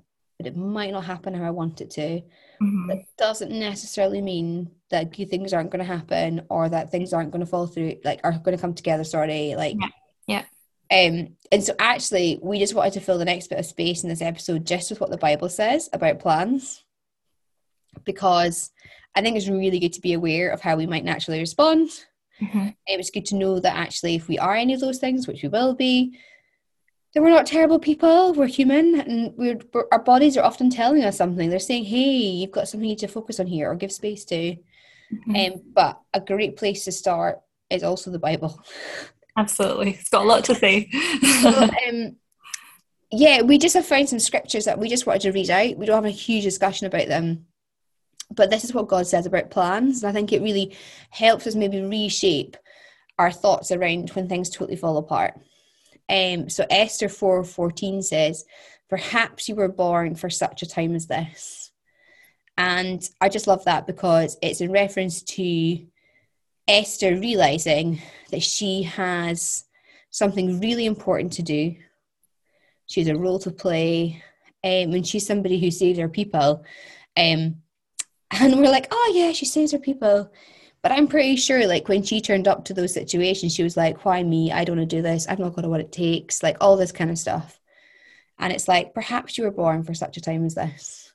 it 0.47 0.57
might 0.57 0.93
not 0.93 1.05
happen 1.05 1.35
how 1.35 1.45
I 1.45 1.51
want 1.51 1.81
it 1.81 1.91
to. 1.93 2.23
Mhm. 2.61 2.89
That 2.89 3.05
doesn't 3.19 3.51
necessarily 3.51 4.21
mean 4.21 4.71
that 4.91 5.17
good 5.17 5.31
things 5.31 5.53
aren't 5.53 5.71
going 5.71 5.85
to 5.85 5.93
happen 5.93 6.47
or 6.49 6.69
that 6.69 6.91
things 6.91 7.13
aren't 7.13 7.31
going 7.31 7.41
to 7.41 7.47
fall 7.47 7.67
through, 7.67 7.97
like 8.05 8.21
are 8.25 8.33
going 8.33 8.57
to 8.57 8.61
come 8.61 8.75
together. 8.75 9.05
Sorry, 9.05 9.55
like 9.57 9.77
Yeah, 10.27 10.45
Um, 10.91 11.37
and 11.51 11.65
so 11.65 11.75
actually, 11.79 12.39
we 12.43 12.59
just 12.59 12.75
wanted 12.75 12.93
to 12.95 13.01
fill 13.01 13.19
the 13.19 13.25
next 13.25 13.49
bit 13.49 13.59
of 13.59 13.67
space 13.67 14.03
in 14.03 14.09
this 14.09 14.21
episode 14.23 14.67
just 14.67 14.91
with 14.91 15.01
what 15.01 15.11
the 15.11 15.17
Bible 15.17 15.49
says 15.49 15.89
about 15.93 16.19
plans, 16.19 16.85
because 18.05 18.71
I 19.15 19.23
think 19.23 19.37
it's 19.37 19.49
really 19.49 19.79
good 19.79 19.93
to 19.95 20.01
be 20.01 20.13
aware 20.13 20.51
of 20.51 20.61
how 20.61 20.77
we 20.77 20.87
might 20.87 21.05
naturally 21.05 21.41
respond. 21.41 21.91
Mhm. 22.41 22.75
It 22.87 22.97
was 22.97 23.11
good 23.11 23.27
to 23.27 23.37
know 23.37 23.61
that 23.61 23.77
actually, 23.77 24.15
if 24.15 24.29
we 24.29 24.39
are 24.39 24.55
any 24.55 24.75
of 24.75 24.81
those 24.81 24.99
things, 24.99 25.27
which 25.27 25.43
we 25.43 25.49
will 25.49 25.75
be, 25.75 26.19
then 27.15 27.23
we're 27.23 27.31
not 27.31 27.47
terrible 27.47 27.79
people. 27.79 28.33
We're 28.33 28.47
human, 28.47 29.01
and 29.01 29.35
we're, 29.37 29.59
we're 29.73 29.85
our 29.93 30.03
bodies 30.03 30.37
are 30.37 30.45
often 30.45 30.71
telling 30.71 31.05
us 31.05 31.17
something. 31.17 31.51
They're 31.51 31.59
saying, 31.59 31.85
"Hey, 31.85 32.11
you've 32.11 32.51
got 32.51 32.69
something 32.69 32.89
you 32.89 32.93
need 32.93 33.01
to 33.01 33.09
focus 33.09 33.39
on 33.39 33.47
here, 33.47 33.71
or 33.71 33.75
give 33.75 33.93
space 33.93 34.25
to." 34.27 34.57
Mhm. 35.13 35.53
Um, 35.55 35.63
but 35.75 36.01
a 36.15 36.21
great 36.21 36.57
place 36.57 36.85
to 36.85 36.93
start 36.93 37.41
is 37.69 37.83
also 37.83 38.11
the 38.11 38.19
Bible. 38.19 38.63
Absolutely, 39.37 39.91
it's 39.93 40.09
got 40.09 40.25
a 40.25 40.29
lot 40.29 40.45
to 40.45 40.55
say. 40.55 40.89
So, 41.43 41.49
um, 41.89 42.17
yeah, 43.11 43.43
we 43.43 43.59
just 43.59 43.75
have 43.75 43.87
found 43.87 44.09
some 44.09 44.19
scriptures 44.19 44.65
that 44.65 44.79
we 44.79 44.89
just 44.89 45.07
wanted 45.07 45.23
to 45.23 45.33
read 45.33 45.51
out. 45.51 45.77
We 45.77 45.87
don't 45.87 46.03
have 46.03 46.11
a 46.11 46.17
huge 46.17 46.45
discussion 46.45 46.87
about 46.87 47.09
them, 47.09 47.47
but 48.31 48.51
this 48.51 48.65
is 48.65 48.73
what 48.73 48.89
God 48.89 49.07
says 49.07 49.27
about 49.27 49.51
plans, 49.51 50.03
and 50.03 50.09
I 50.09 50.13
think 50.13 50.33
it 50.33 50.43
really 50.43 50.75
helps 51.11 51.47
us 51.47 51.55
maybe 51.55 51.83
reshape 51.83 52.57
our 53.19 53.31
thoughts 53.31 53.71
around 53.71 54.09
when 54.11 54.29
things 54.29 54.49
totally 54.49 54.77
fall 54.77 54.97
apart. 54.97 55.35
Um, 56.09 56.49
so 56.49 56.65
Esther 56.69 57.09
four 57.09 57.45
fourteen 57.45 58.03
says, 58.03 58.45
"Perhaps 58.89 59.49
you 59.49 59.55
were 59.55 59.69
born 59.69 60.15
for 60.15 60.31
such 60.31 60.63
a 60.63 60.69
time 60.69 60.95
as 60.95 61.07
this," 61.07 61.73
and 62.57 63.09
I 63.21 63.29
just 63.29 63.47
love 63.47 63.65
that 63.65 63.87
because 63.87 64.37
it's 64.43 64.61
in 64.61 64.73
reference 64.73 65.23
to 65.23 65.87
Esther 66.69 67.17
realizing 67.17 68.01
that 68.31 68.43
she 68.43 68.83
has 68.83 69.65
something 70.11 70.61
really 70.61 70.87
important 70.87 71.33
to 71.35 71.43
do. 71.43 71.75
She 72.87 73.01
has 73.01 73.09
a 73.09 73.17
role 73.17 73.39
to 73.41 73.51
play, 73.51 74.23
um, 74.63 74.93
and 74.93 75.07
she's 75.07 75.27
somebody 75.27 75.59
who 75.59 75.71
saves 75.71 75.99
her 75.99 76.09
people. 76.09 76.65
Um, 77.17 77.63
and 78.31 78.57
we're 78.57 78.71
like, 78.71 78.89
oh 78.91 79.13
yeah, 79.15 79.33
she 79.33 79.47
saves 79.47 79.73
her 79.73 79.79
people. 79.79 80.31
But 80.83 80.93
I'm 80.93 81.07
pretty 81.07 81.37
sure, 81.37 81.67
like 81.67 81.89
when 81.89 82.03
she 82.03 82.21
turned 82.21 82.49
up 82.49 82.65
to 82.65 82.75
those 82.75 82.93
situations, 82.93 83.55
she 83.55 83.63
was 83.63 83.77
like, 83.77 84.05
"Why 84.05 84.23
me? 84.23 84.51
I 84.51 84.65
don't 84.65 84.79
want 84.79 84.91
to 84.91 84.97
do 84.97 85.03
this. 85.03 85.29
I've 85.29 85.39
not 85.39 85.55
got 85.55 85.67
what 85.67 85.81
it 85.81 85.93
takes." 85.93 86.43
Like 86.43 86.57
all 86.61 86.77
this 86.77 86.93
kind 86.93 87.11
of 87.11 87.19
stuff. 87.19 87.61
And 88.39 88.53
it's 88.53 88.67
like, 88.67 88.93
perhaps 88.93 89.39
you 89.39 89.45
were 89.45 89.53
born 89.53 89.85
for 89.85 89.95
such 89.95 90.17
a 90.17 90.21
time 90.21 90.45
as 90.45 90.57
this. 90.57 91.13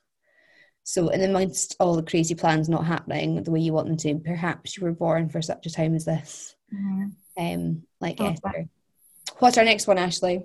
So, 0.84 1.08
in 1.08 1.22
amongst 1.22 1.76
all 1.78 1.94
the 1.94 2.02
crazy 2.02 2.34
plans 2.34 2.70
not 2.70 2.86
happening 2.86 3.42
the 3.42 3.50
way 3.50 3.60
you 3.60 3.74
want 3.74 3.88
them 3.88 3.98
to, 3.98 4.14
perhaps 4.20 4.78
you 4.78 4.84
were 4.84 4.92
born 4.92 5.28
for 5.28 5.42
such 5.42 5.66
a 5.66 5.70
time 5.70 5.94
as 5.94 6.06
this. 6.06 6.56
Mhm. 6.74 7.12
Um, 7.36 7.82
like 8.00 8.16
that. 8.16 8.32
Esther. 8.32 8.68
What's 9.38 9.58
our 9.58 9.64
next 9.64 9.86
one, 9.86 9.98
Ashley? 9.98 10.42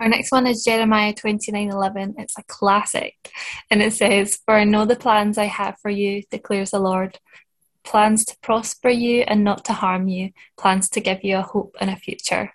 Our 0.00 0.08
next 0.08 0.32
one 0.32 0.48
is 0.48 0.64
Jeremiah 0.64 1.14
twenty 1.14 1.52
nine 1.52 1.70
eleven. 1.70 2.16
It's 2.18 2.36
a 2.36 2.42
classic. 2.42 3.14
And 3.70 3.80
it 3.80 3.92
says, 3.92 4.40
For 4.44 4.54
I 4.54 4.64
know 4.64 4.84
the 4.84 4.96
plans 4.96 5.38
I 5.38 5.44
have 5.44 5.76
for 5.80 5.90
you, 5.90 6.24
declares 6.28 6.72
the 6.72 6.80
Lord. 6.80 7.20
Plans 7.84 8.24
to 8.26 8.36
prosper 8.42 8.88
you 8.88 9.22
and 9.22 9.44
not 9.44 9.64
to 9.66 9.72
harm 9.72 10.08
you, 10.08 10.30
plans 10.56 10.88
to 10.90 11.00
give 11.00 11.24
you 11.24 11.38
a 11.38 11.42
hope 11.42 11.76
and 11.80 11.90
a 11.90 11.96
future. 11.96 12.52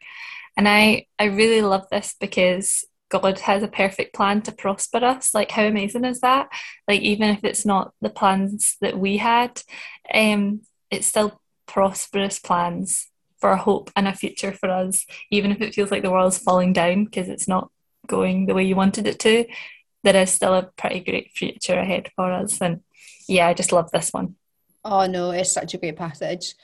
And 0.55 0.67
I, 0.67 1.07
I 1.19 1.25
really 1.25 1.61
love 1.61 1.87
this 1.91 2.15
because 2.19 2.85
God 3.09 3.39
has 3.39 3.63
a 3.63 3.67
perfect 3.67 4.13
plan 4.13 4.41
to 4.43 4.51
prosper 4.51 4.97
us. 4.97 5.33
Like, 5.33 5.51
how 5.51 5.63
amazing 5.63 6.05
is 6.05 6.21
that? 6.21 6.49
Like, 6.87 7.01
even 7.01 7.29
if 7.29 7.43
it's 7.43 7.65
not 7.65 7.93
the 8.01 8.09
plans 8.09 8.75
that 8.81 8.97
we 8.97 9.17
had, 9.17 9.61
um, 10.13 10.61
it's 10.91 11.07
still 11.07 11.39
prosperous 11.67 12.39
plans 12.39 13.07
for 13.39 13.51
a 13.51 13.57
hope 13.57 13.91
and 13.95 14.07
a 14.07 14.13
future 14.13 14.51
for 14.51 14.69
us, 14.69 15.05
even 15.29 15.51
if 15.51 15.61
it 15.61 15.73
feels 15.73 15.91
like 15.91 16.01
the 16.01 16.11
world's 16.11 16.37
falling 16.37 16.73
down 16.73 17.05
because 17.05 17.29
it's 17.29 17.47
not 17.47 17.69
going 18.07 18.45
the 18.45 18.53
way 18.53 18.63
you 18.63 18.75
wanted 18.75 19.07
it 19.07 19.19
to. 19.19 19.45
There 20.03 20.15
is 20.15 20.31
still 20.31 20.53
a 20.53 20.63
pretty 20.63 21.01
great 21.01 21.31
future 21.33 21.77
ahead 21.77 22.09
for 22.15 22.31
us. 22.31 22.59
And 22.61 22.81
yeah, 23.27 23.47
I 23.47 23.53
just 23.53 23.71
love 23.71 23.91
this 23.91 24.11
one. 24.11 24.35
Oh 24.83 25.05
no, 25.05 25.31
it's 25.31 25.51
such 25.51 25.73
a 25.73 25.77
great 25.77 25.97
passage. 25.97 26.55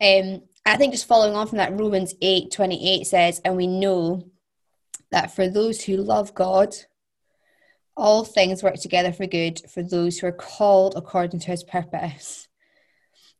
Um, 0.00 0.42
I 0.64 0.76
think 0.76 0.92
just 0.92 1.08
following 1.08 1.34
on 1.34 1.46
from 1.46 1.58
that, 1.58 1.78
Romans 1.78 2.14
eight 2.22 2.50
twenty 2.50 2.88
eight 2.88 3.06
says, 3.06 3.40
and 3.44 3.56
we 3.56 3.66
know 3.66 4.28
that 5.10 5.34
for 5.34 5.48
those 5.48 5.82
who 5.82 5.96
love 5.96 6.34
God, 6.34 6.74
all 7.96 8.24
things 8.24 8.62
work 8.62 8.76
together 8.76 9.12
for 9.12 9.26
good 9.26 9.60
for 9.70 9.82
those 9.82 10.18
who 10.18 10.26
are 10.26 10.32
called 10.32 10.94
according 10.96 11.40
to 11.40 11.50
his 11.50 11.64
purpose. 11.64 12.48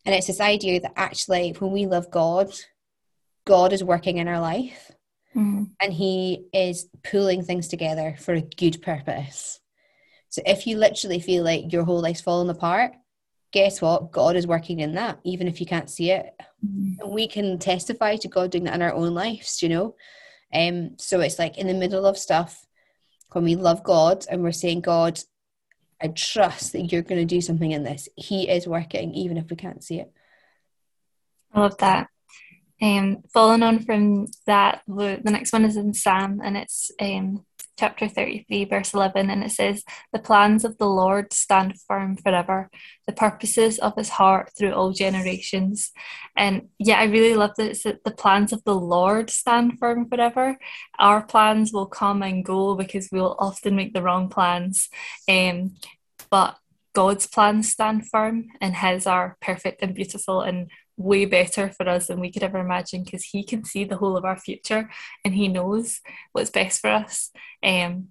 And 0.04 0.14
it's 0.14 0.26
this 0.26 0.40
idea 0.40 0.80
that 0.80 0.94
actually, 0.96 1.50
when 1.58 1.70
we 1.70 1.86
love 1.86 2.10
God, 2.10 2.50
God 3.46 3.72
is 3.72 3.84
working 3.84 4.18
in 4.18 4.28
our 4.28 4.40
life 4.40 4.90
Mm. 5.36 5.70
and 5.80 5.92
he 5.92 6.46
is 6.54 6.88
pulling 7.04 7.42
things 7.42 7.68
together 7.68 8.16
for 8.18 8.32
a 8.32 8.40
good 8.40 8.80
purpose. 8.80 9.60
So 10.30 10.40
if 10.46 10.66
you 10.66 10.78
literally 10.78 11.20
feel 11.20 11.44
like 11.44 11.70
your 11.70 11.84
whole 11.84 12.00
life's 12.00 12.22
falling 12.22 12.48
apart, 12.48 12.92
guess 13.52 13.80
what? 13.80 14.10
God 14.12 14.36
is 14.36 14.46
working 14.46 14.80
in 14.80 14.94
that, 14.94 15.18
even 15.24 15.48
if 15.48 15.60
you 15.60 15.66
can't 15.66 15.90
see 15.90 16.10
it. 16.10 16.34
Mm. 16.64 16.96
And 17.00 17.10
we 17.10 17.26
can 17.26 17.58
testify 17.58 18.16
to 18.16 18.28
God 18.28 18.50
doing 18.50 18.64
that 18.64 18.74
in 18.74 18.82
our 18.82 18.94
own 18.94 19.14
lives, 19.14 19.62
you 19.62 19.68
know? 19.68 19.94
Um, 20.52 20.98
so 20.98 21.20
it's 21.20 21.38
like 21.38 21.58
in 21.58 21.66
the 21.66 21.74
middle 21.74 22.06
of 22.06 22.18
stuff, 22.18 22.66
when 23.32 23.44
we 23.44 23.56
love 23.56 23.82
God 23.84 24.26
and 24.30 24.42
we're 24.42 24.52
saying, 24.52 24.80
God, 24.80 25.20
I 26.00 26.08
trust 26.08 26.72
that 26.72 26.92
you're 26.92 27.02
going 27.02 27.20
to 27.20 27.34
do 27.34 27.40
something 27.40 27.70
in 27.70 27.82
this. 27.82 28.08
He 28.16 28.48
is 28.48 28.66
working, 28.66 29.14
even 29.14 29.36
if 29.36 29.50
we 29.50 29.56
can't 29.56 29.82
see 29.82 30.00
it. 30.00 30.12
I 31.52 31.60
love 31.60 31.76
that. 31.78 32.08
Um, 32.80 33.24
following 33.32 33.62
on 33.62 33.80
from 33.80 34.26
that, 34.46 34.82
the, 34.86 35.20
next 35.24 35.52
one 35.52 35.64
is 35.64 35.76
in 35.76 35.94
Psalm, 35.94 36.40
and 36.42 36.56
it's 36.56 36.92
um, 37.00 37.44
chapter 37.78 38.08
33, 38.08 38.64
verse 38.64 38.92
11, 38.92 39.30
and 39.30 39.44
it 39.44 39.52
says, 39.52 39.84
The 40.12 40.18
plans 40.18 40.64
of 40.64 40.78
the 40.78 40.88
Lord 40.88 41.32
stand 41.32 41.80
firm 41.80 42.16
forever, 42.16 42.70
the 43.06 43.12
purposes 43.12 43.78
of 43.78 43.94
his 43.96 44.10
heart 44.10 44.50
through 44.56 44.72
all 44.72 44.92
generations. 44.92 45.92
And 46.36 46.68
yeah, 46.78 46.98
I 46.98 47.04
really 47.04 47.34
love 47.34 47.52
that 47.56 47.82
that 47.84 48.04
the 48.04 48.10
plans 48.10 48.52
of 48.52 48.64
the 48.64 48.74
Lord 48.74 49.30
stand 49.30 49.78
firm 49.78 50.08
forever. 50.08 50.58
Our 50.98 51.22
plans 51.22 51.72
will 51.72 51.86
come 51.86 52.22
and 52.22 52.44
go 52.44 52.74
because 52.74 53.08
we'll 53.12 53.36
often 53.38 53.76
make 53.76 53.94
the 53.94 54.02
wrong 54.02 54.28
plans. 54.28 54.88
Um, 55.28 55.76
but 56.30 56.58
God's 56.94 57.26
plans 57.26 57.70
stand 57.70 58.08
firm, 58.08 58.46
and 58.60 58.74
his 58.74 59.06
are 59.06 59.36
perfect 59.40 59.82
and 59.82 59.94
beautiful 59.94 60.40
and 60.40 60.68
way 60.98 61.24
better 61.24 61.70
for 61.70 61.88
us 61.88 62.08
than 62.08 62.20
we 62.20 62.30
could 62.30 62.42
ever 62.42 62.58
imagine 62.58 63.04
because 63.04 63.24
he 63.24 63.42
can 63.42 63.64
see 63.64 63.84
the 63.84 63.96
whole 63.96 64.16
of 64.16 64.24
our 64.24 64.38
future 64.38 64.90
and 65.24 65.34
he 65.34 65.48
knows 65.48 66.00
what's 66.32 66.50
best 66.50 66.80
for 66.80 66.90
us. 66.90 67.30
Um, 67.62 68.08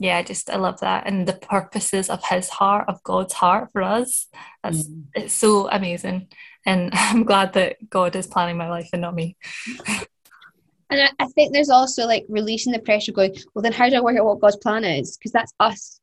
yeah, 0.00 0.22
just 0.22 0.48
I 0.48 0.56
love 0.56 0.80
that 0.80 1.06
and 1.06 1.26
the 1.26 1.32
purposes 1.34 2.08
of 2.08 2.24
His 2.24 2.48
heart, 2.48 2.88
of 2.88 3.02
God's 3.02 3.32
heart 3.34 3.70
for 3.72 3.82
us. 3.82 4.28
That's 4.62 4.88
mm. 4.88 5.04
it's 5.14 5.34
so 5.34 5.68
amazing, 5.68 6.28
and 6.64 6.90
I'm 6.94 7.24
glad 7.24 7.54
that 7.54 7.90
God 7.90 8.14
is 8.14 8.28
planning 8.28 8.56
my 8.56 8.70
life 8.70 8.90
and 8.92 9.02
not 9.02 9.14
me. 9.14 9.36
And 10.90 11.02
I, 11.02 11.10
I 11.18 11.26
think 11.26 11.52
there's 11.52 11.68
also 11.68 12.06
like 12.06 12.24
releasing 12.30 12.72
the 12.72 12.78
pressure, 12.78 13.12
going, 13.12 13.36
well, 13.54 13.62
then 13.62 13.72
how 13.72 13.90
do 13.90 13.96
I 13.96 14.00
work 14.00 14.16
out 14.16 14.24
what 14.24 14.40
God's 14.40 14.56
plan 14.56 14.84
is? 14.84 15.18
Because 15.18 15.32
that's 15.32 15.52
us 15.60 16.00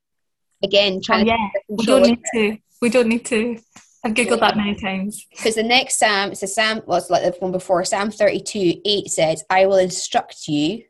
again 0.64 1.02
trying 1.02 1.28
oh, 1.28 1.34
yeah. 1.34 1.50
We 1.70 1.86
don't 1.86 2.04
need 2.04 2.22
to. 2.36 2.58
We 2.82 2.90
don't 2.90 3.08
need 3.08 3.26
to. 3.26 3.58
I've 4.06 4.14
googled 4.14 4.40
that 4.42 4.56
many 4.56 4.76
times. 4.76 5.26
Because 5.32 5.56
the 5.56 5.64
next 5.64 5.98
Psalm, 5.98 6.32
it's 6.32 6.44
a 6.44 6.48
Psalm 6.48 6.82
was 6.86 7.10
like 7.10 7.24
the 7.24 7.32
one 7.40 7.52
before, 7.52 7.84
Psalm 7.84 8.12
32, 8.12 8.82
8 8.86 9.08
says, 9.10 9.44
I 9.50 9.66
will 9.66 9.78
instruct 9.78 10.48
you 10.48 10.84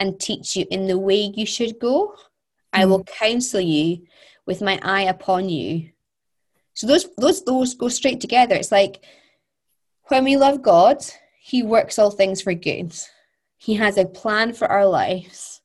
and 0.00 0.18
teach 0.18 0.56
you 0.56 0.64
in 0.70 0.86
the 0.86 0.98
way 0.98 1.32
you 1.34 1.44
should 1.44 1.78
go. 1.78 2.08
Mm. 2.08 2.14
I 2.72 2.84
will 2.86 3.04
mm. 3.04 3.06
counsel 3.06 3.60
you 3.60 4.06
with 4.46 4.62
my 4.62 4.80
eye 4.82 5.02
upon 5.02 5.50
you. 5.50 5.90
So 6.72 6.86
those 6.86 7.08
those 7.16 7.44
those 7.44 7.74
go 7.74 7.88
straight 7.88 8.20
together. 8.20 8.54
It's 8.54 8.72
like 8.72 9.04
when 10.08 10.24
we 10.24 10.36
love 10.36 10.62
God, 10.62 11.04
He 11.40 11.62
works 11.62 11.98
all 11.98 12.10
things 12.10 12.40
for 12.40 12.54
good. 12.54 12.94
He 13.58 13.74
has 13.74 13.98
a 13.98 14.04
plan 14.06 14.52
for 14.54 14.66
our 14.66 14.86
lives. 14.86 15.60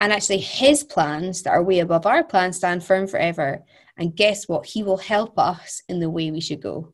And 0.00 0.12
actually, 0.12 0.38
his 0.38 0.84
plans 0.84 1.42
that 1.42 1.50
are 1.50 1.62
way 1.62 1.80
above 1.80 2.06
our 2.06 2.22
plans 2.22 2.56
stand 2.56 2.84
firm 2.84 3.06
forever. 3.06 3.64
And 3.96 4.14
guess 4.14 4.48
what? 4.48 4.66
He 4.66 4.82
will 4.82 4.96
help 4.96 5.38
us 5.38 5.82
in 5.88 5.98
the 5.98 6.10
way 6.10 6.30
we 6.30 6.40
should 6.40 6.62
go. 6.62 6.92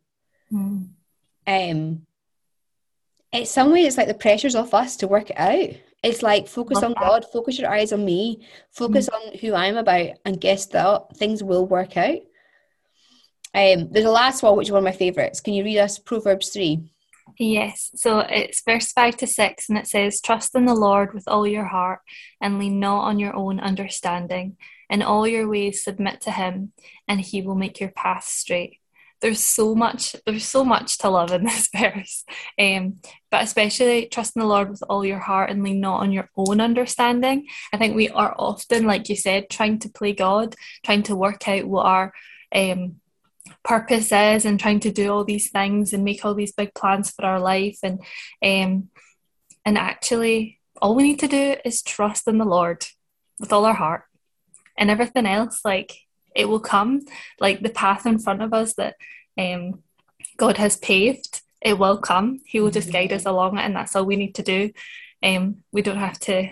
Mm. 0.51 0.89
Um, 1.47 2.07
in 3.33 3.47
some 3.47 3.73
way, 3.73 3.83
it's 3.83 3.99
like 3.99 4.09
the 4.09 4.15
pressure's 4.15 4.55
off 4.55 4.73
us 4.73 4.97
to 4.99 5.09
work 5.09 5.31
it 5.31 5.39
out. 5.39 5.71
It's 6.03 6.23
like 6.23 6.49
focus 6.49 6.77
Love 6.77 6.85
on 6.85 6.91
that. 6.93 7.01
God, 7.01 7.25
focus 7.33 7.59
your 7.59 7.71
eyes 7.71 7.93
on 7.93 8.05
me, 8.05 8.47
focus 8.71 9.09
mm. 9.09 9.15
on 9.15 9.39
who 9.39 9.55
I'm 9.55 9.77
about, 9.77 10.11
and 10.25 10.41
guess 10.41 10.67
that 10.67 11.17
things 11.17 11.43
will 11.43 11.67
work 11.67 11.97
out. 11.97 12.19
Um, 13.55 13.89
there's 13.91 14.05
a 14.05 14.11
last 14.11 14.43
one, 14.43 14.57
which 14.57 14.69
is 14.69 14.73
one 14.73 14.81
of 14.81 14.85
my 14.85 14.93
favourites. 14.93 15.41
Can 15.41 15.55
you 15.55 15.65
read 15.65 15.79
us 15.79 15.99
Proverbs 15.99 16.49
3? 16.51 16.91
Yes, 17.37 17.91
so 17.97 18.21
it's 18.21 18.63
verse 18.65 18.93
5 18.93 19.17
to 19.19 19.27
6, 19.27 19.69
and 19.69 19.77
it 19.77 19.89
says, 19.89 20.21
Trust 20.21 20.55
in 20.55 20.67
the 20.67 20.75
Lord 20.75 21.13
with 21.13 21.25
all 21.27 21.47
your 21.47 21.65
heart, 21.65 22.01
and 22.41 22.59
lean 22.59 22.79
not 22.79 23.01
on 23.01 23.19
your 23.19 23.35
own 23.35 23.59
understanding. 23.59 24.57
In 24.89 25.03
all 25.03 25.27
your 25.27 25.49
ways 25.49 25.83
submit 25.83 26.21
to 26.23 26.31
him, 26.31 26.73
and 27.09 27.21
he 27.21 27.43
will 27.43 27.57
make 27.57 27.81
your 27.81 27.91
path 27.91 28.25
straight. 28.25 28.79
There's 29.21 29.41
so 29.41 29.75
much, 29.75 30.15
there's 30.27 30.45
so 30.47 30.65
much 30.65 30.99
to 30.99 31.09
love 31.09 31.33
in 31.33 31.43
this 31.45 31.69
verse. 31.75 32.25
Um, 32.59 33.01
but 33.33 33.43
especially 33.43 34.07
trust 34.07 34.37
in 34.37 34.41
the 34.41 34.47
Lord 34.47 34.71
with 34.71 34.85
all 34.89 35.05
your 35.05 35.19
heart 35.19 35.51
and 35.51 35.65
lean 35.65 35.81
not 35.81 36.03
on 36.03 36.13
your 36.13 36.29
own 36.37 36.61
understanding. 36.61 37.49
I 37.73 37.79
think 37.79 37.97
we 37.97 38.11
are 38.11 38.35
often, 38.39 38.85
like 38.85 39.09
you 39.09 39.17
said, 39.17 39.51
trying 39.51 39.81
to 39.81 39.89
play 39.89 40.13
God, 40.13 40.55
trying 40.85 41.03
to 41.05 41.17
work 41.17 41.49
out 41.49 41.65
what 41.65 41.87
our 41.87 42.13
um 42.55 43.01
purpose 43.65 44.13
is 44.13 44.45
and 44.45 44.61
trying 44.61 44.81
to 44.81 44.93
do 44.93 45.11
all 45.11 45.25
these 45.25 45.51
things 45.51 45.93
and 45.93 46.05
make 46.05 46.25
all 46.25 46.35
these 46.35 46.53
big 46.53 46.75
plans 46.75 47.11
for 47.11 47.25
our 47.25 47.41
life. 47.41 47.79
And 47.83 48.01
um 48.43 48.91
and 49.65 49.79
actually 49.79 50.61
all 50.81 50.95
we 50.95 51.03
need 51.03 51.21
to 51.21 51.29
do 51.29 51.57
is 51.65 51.83
trust 51.83 52.29
in 52.29 52.39
the 52.39 52.45
Lord 52.45 52.85
with 53.41 53.53
all 53.53 53.65
our 53.65 53.75
heart. 53.75 54.05
And 54.77 54.91
everything 54.91 55.27
else 55.27 55.61
like 55.65 55.97
it 56.37 56.49
will 56.49 56.61
come. 56.61 57.03
Like 57.41 57.61
the 57.61 57.71
path 57.71 58.07
in 58.07 58.19
front 58.19 58.43
of 58.43 58.53
us 58.53 58.75
that 58.75 58.97
um 59.39 59.83
God 60.37 60.59
has 60.59 60.77
paved 60.77 61.41
it 61.63 61.79
will 61.79 61.97
come. 61.97 62.41
He 62.45 62.61
will 62.61 62.71
just 62.71 62.93
guide 62.93 63.13
us 63.13 63.25
along 63.25 63.57
it 63.57 63.63
and 63.63 63.75
that's 63.75 63.97
all 63.97 64.05
we 64.05 64.17
need 64.17 64.35
to 64.35 64.43
do. 64.43 64.71
Um 65.23 65.65
we 65.73 65.81
don't 65.83 65.97
have 65.97 66.19
to 66.21 66.51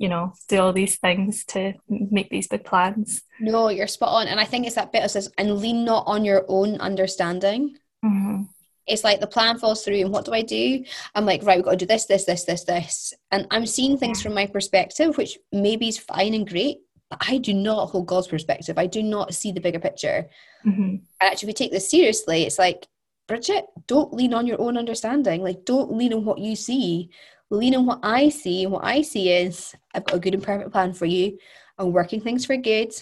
you 0.00 0.08
know, 0.08 0.32
do 0.48 0.58
all 0.58 0.72
these 0.72 0.96
things 0.96 1.44
to 1.44 1.74
make 1.88 2.30
these 2.30 2.48
big 2.48 2.64
plans. 2.64 3.22
No, 3.38 3.68
you're 3.68 3.86
spot 3.86 4.08
on. 4.08 4.28
And 4.28 4.40
I 4.40 4.46
think 4.46 4.66
it's 4.66 4.76
that 4.76 4.92
bit 4.92 5.04
of 5.04 5.10
says, 5.10 5.30
and 5.36 5.58
lean 5.58 5.84
not 5.84 6.04
on 6.06 6.24
your 6.24 6.46
own 6.48 6.80
understanding. 6.80 7.76
Mm-hmm. 8.02 8.44
It's 8.86 9.04
like 9.04 9.20
the 9.20 9.26
plan 9.26 9.58
falls 9.58 9.84
through, 9.84 10.00
and 10.00 10.10
what 10.10 10.24
do 10.24 10.32
I 10.32 10.40
do? 10.40 10.82
I'm 11.14 11.26
like, 11.26 11.42
right, 11.44 11.58
we've 11.58 11.66
got 11.66 11.72
to 11.72 11.76
do 11.76 11.84
this, 11.84 12.06
this, 12.06 12.24
this, 12.24 12.44
this, 12.44 12.64
this. 12.64 13.12
And 13.30 13.46
I'm 13.50 13.66
seeing 13.66 13.98
things 13.98 14.22
from 14.22 14.32
my 14.32 14.46
perspective, 14.46 15.18
which 15.18 15.36
maybe 15.52 15.88
is 15.88 15.98
fine 15.98 16.32
and 16.32 16.48
great, 16.48 16.78
but 17.10 17.22
I 17.28 17.36
do 17.36 17.52
not 17.52 17.90
hold 17.90 18.06
God's 18.06 18.28
perspective. 18.28 18.78
I 18.78 18.86
do 18.86 19.02
not 19.02 19.34
see 19.34 19.52
the 19.52 19.60
bigger 19.60 19.80
picture. 19.80 20.30
Mm-hmm. 20.64 20.80
And 20.82 21.02
actually, 21.20 21.50
if 21.50 21.50
we 21.50 21.52
take 21.52 21.72
this 21.72 21.90
seriously, 21.90 22.44
it's 22.44 22.58
like, 22.58 22.86
Bridget, 23.28 23.66
don't 23.86 24.14
lean 24.14 24.32
on 24.32 24.46
your 24.46 24.60
own 24.62 24.78
understanding. 24.78 25.42
Like, 25.42 25.66
don't 25.66 25.92
lean 25.92 26.14
on 26.14 26.24
what 26.24 26.38
you 26.38 26.56
see 26.56 27.10
lean 27.50 27.74
on 27.74 27.86
what 27.86 28.00
I 28.02 28.28
see. 28.28 28.64
And 28.64 28.72
what 28.72 28.84
I 28.84 29.02
see 29.02 29.30
is 29.30 29.74
I've 29.94 30.04
got 30.04 30.16
a 30.16 30.20
good 30.20 30.34
and 30.34 30.42
perfect 30.42 30.72
plan 30.72 30.92
for 30.92 31.06
you. 31.06 31.38
I'm 31.78 31.92
working 31.92 32.20
things 32.20 32.46
for 32.46 32.56
good. 32.56 32.92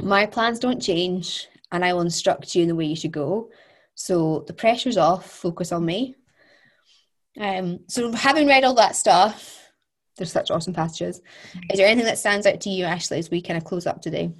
My 0.00 0.26
plans 0.26 0.58
don't 0.58 0.80
change, 0.80 1.48
and 1.70 1.84
I 1.84 1.92
will 1.92 2.00
instruct 2.00 2.54
you 2.54 2.62
in 2.62 2.68
the 2.68 2.74
way 2.74 2.86
you 2.86 2.96
should 2.96 3.12
go. 3.12 3.50
So 3.94 4.44
the 4.46 4.54
pressure's 4.54 4.96
off, 4.96 5.30
focus 5.30 5.70
on 5.72 5.84
me. 5.84 6.16
Um, 7.38 7.80
so 7.88 8.12
having 8.12 8.46
read 8.46 8.64
all 8.64 8.74
that 8.74 8.96
stuff, 8.96 9.70
there's 10.16 10.32
such 10.32 10.50
awesome 10.50 10.74
passages. 10.74 11.20
Is 11.70 11.78
there 11.78 11.86
anything 11.86 12.06
that 12.06 12.18
stands 12.18 12.46
out 12.46 12.60
to 12.62 12.70
you, 12.70 12.84
Ashley, 12.84 13.18
as 13.18 13.30
we 13.30 13.40
kind 13.40 13.56
of 13.56 13.64
close 13.64 13.86
up 13.86 14.02
today? 14.02 14.32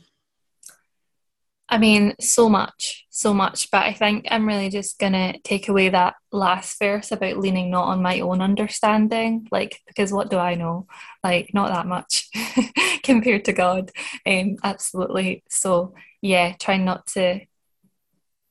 I 1.69 1.79
mean, 1.79 2.15
so 2.21 2.49
much, 2.49 3.07
so 3.09 3.33
much. 3.33 3.71
But 3.71 3.85
I 3.85 3.93
think 3.95 4.27
I'm 4.31 4.47
really 4.47 4.69
just 4.69 4.99
going 4.99 5.15
to 5.15 5.39
take 5.41 5.69
away 5.69 5.89
that 5.89 6.15
last 6.31 6.79
verse 6.79 7.13
about 7.13 7.39
leaning 7.39 7.71
not 7.71 7.87
on 7.87 8.03
my 8.03 8.21
own 8.21 8.43
understanding. 8.43 9.49
Like, 9.51 9.81
because 9.87 10.13
what 10.13 10.31
do 10.31 10.37
I 10.39 10.55
know? 10.55 10.87
Like, 11.25 11.55
not 11.55 11.71
that 11.71 11.87
much 11.87 12.29
compared 13.03 13.47
to 13.47 13.53
God. 13.53 13.91
Um, 14.27 14.57
absolutely. 14.63 15.45
So, 15.49 15.95
yeah, 16.21 16.55
trying 16.59 16.85
not 16.85 17.07
to 17.09 17.41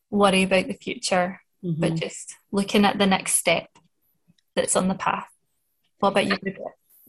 worry 0.09 0.43
about 0.43 0.67
the 0.67 0.73
future, 0.73 1.41
mm-hmm. 1.63 1.79
but 1.79 1.95
just 1.95 2.35
looking 2.51 2.85
at 2.85 2.97
the 2.97 3.07
next 3.07 3.33
step 3.33 3.69
that's 4.55 4.75
on 4.75 4.87
the 4.87 4.95
path. 4.95 5.29
What 5.99 6.09
about 6.09 6.25
you, 6.25 6.37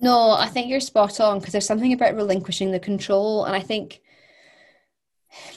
No, 0.00 0.32
I 0.32 0.48
think 0.48 0.68
you're 0.68 0.80
spot 0.80 1.20
on 1.20 1.38
because 1.38 1.52
there's 1.52 1.66
something 1.66 1.92
about 1.92 2.14
relinquishing 2.14 2.70
the 2.70 2.78
control. 2.78 3.46
And 3.46 3.56
I 3.56 3.60
think 3.60 4.00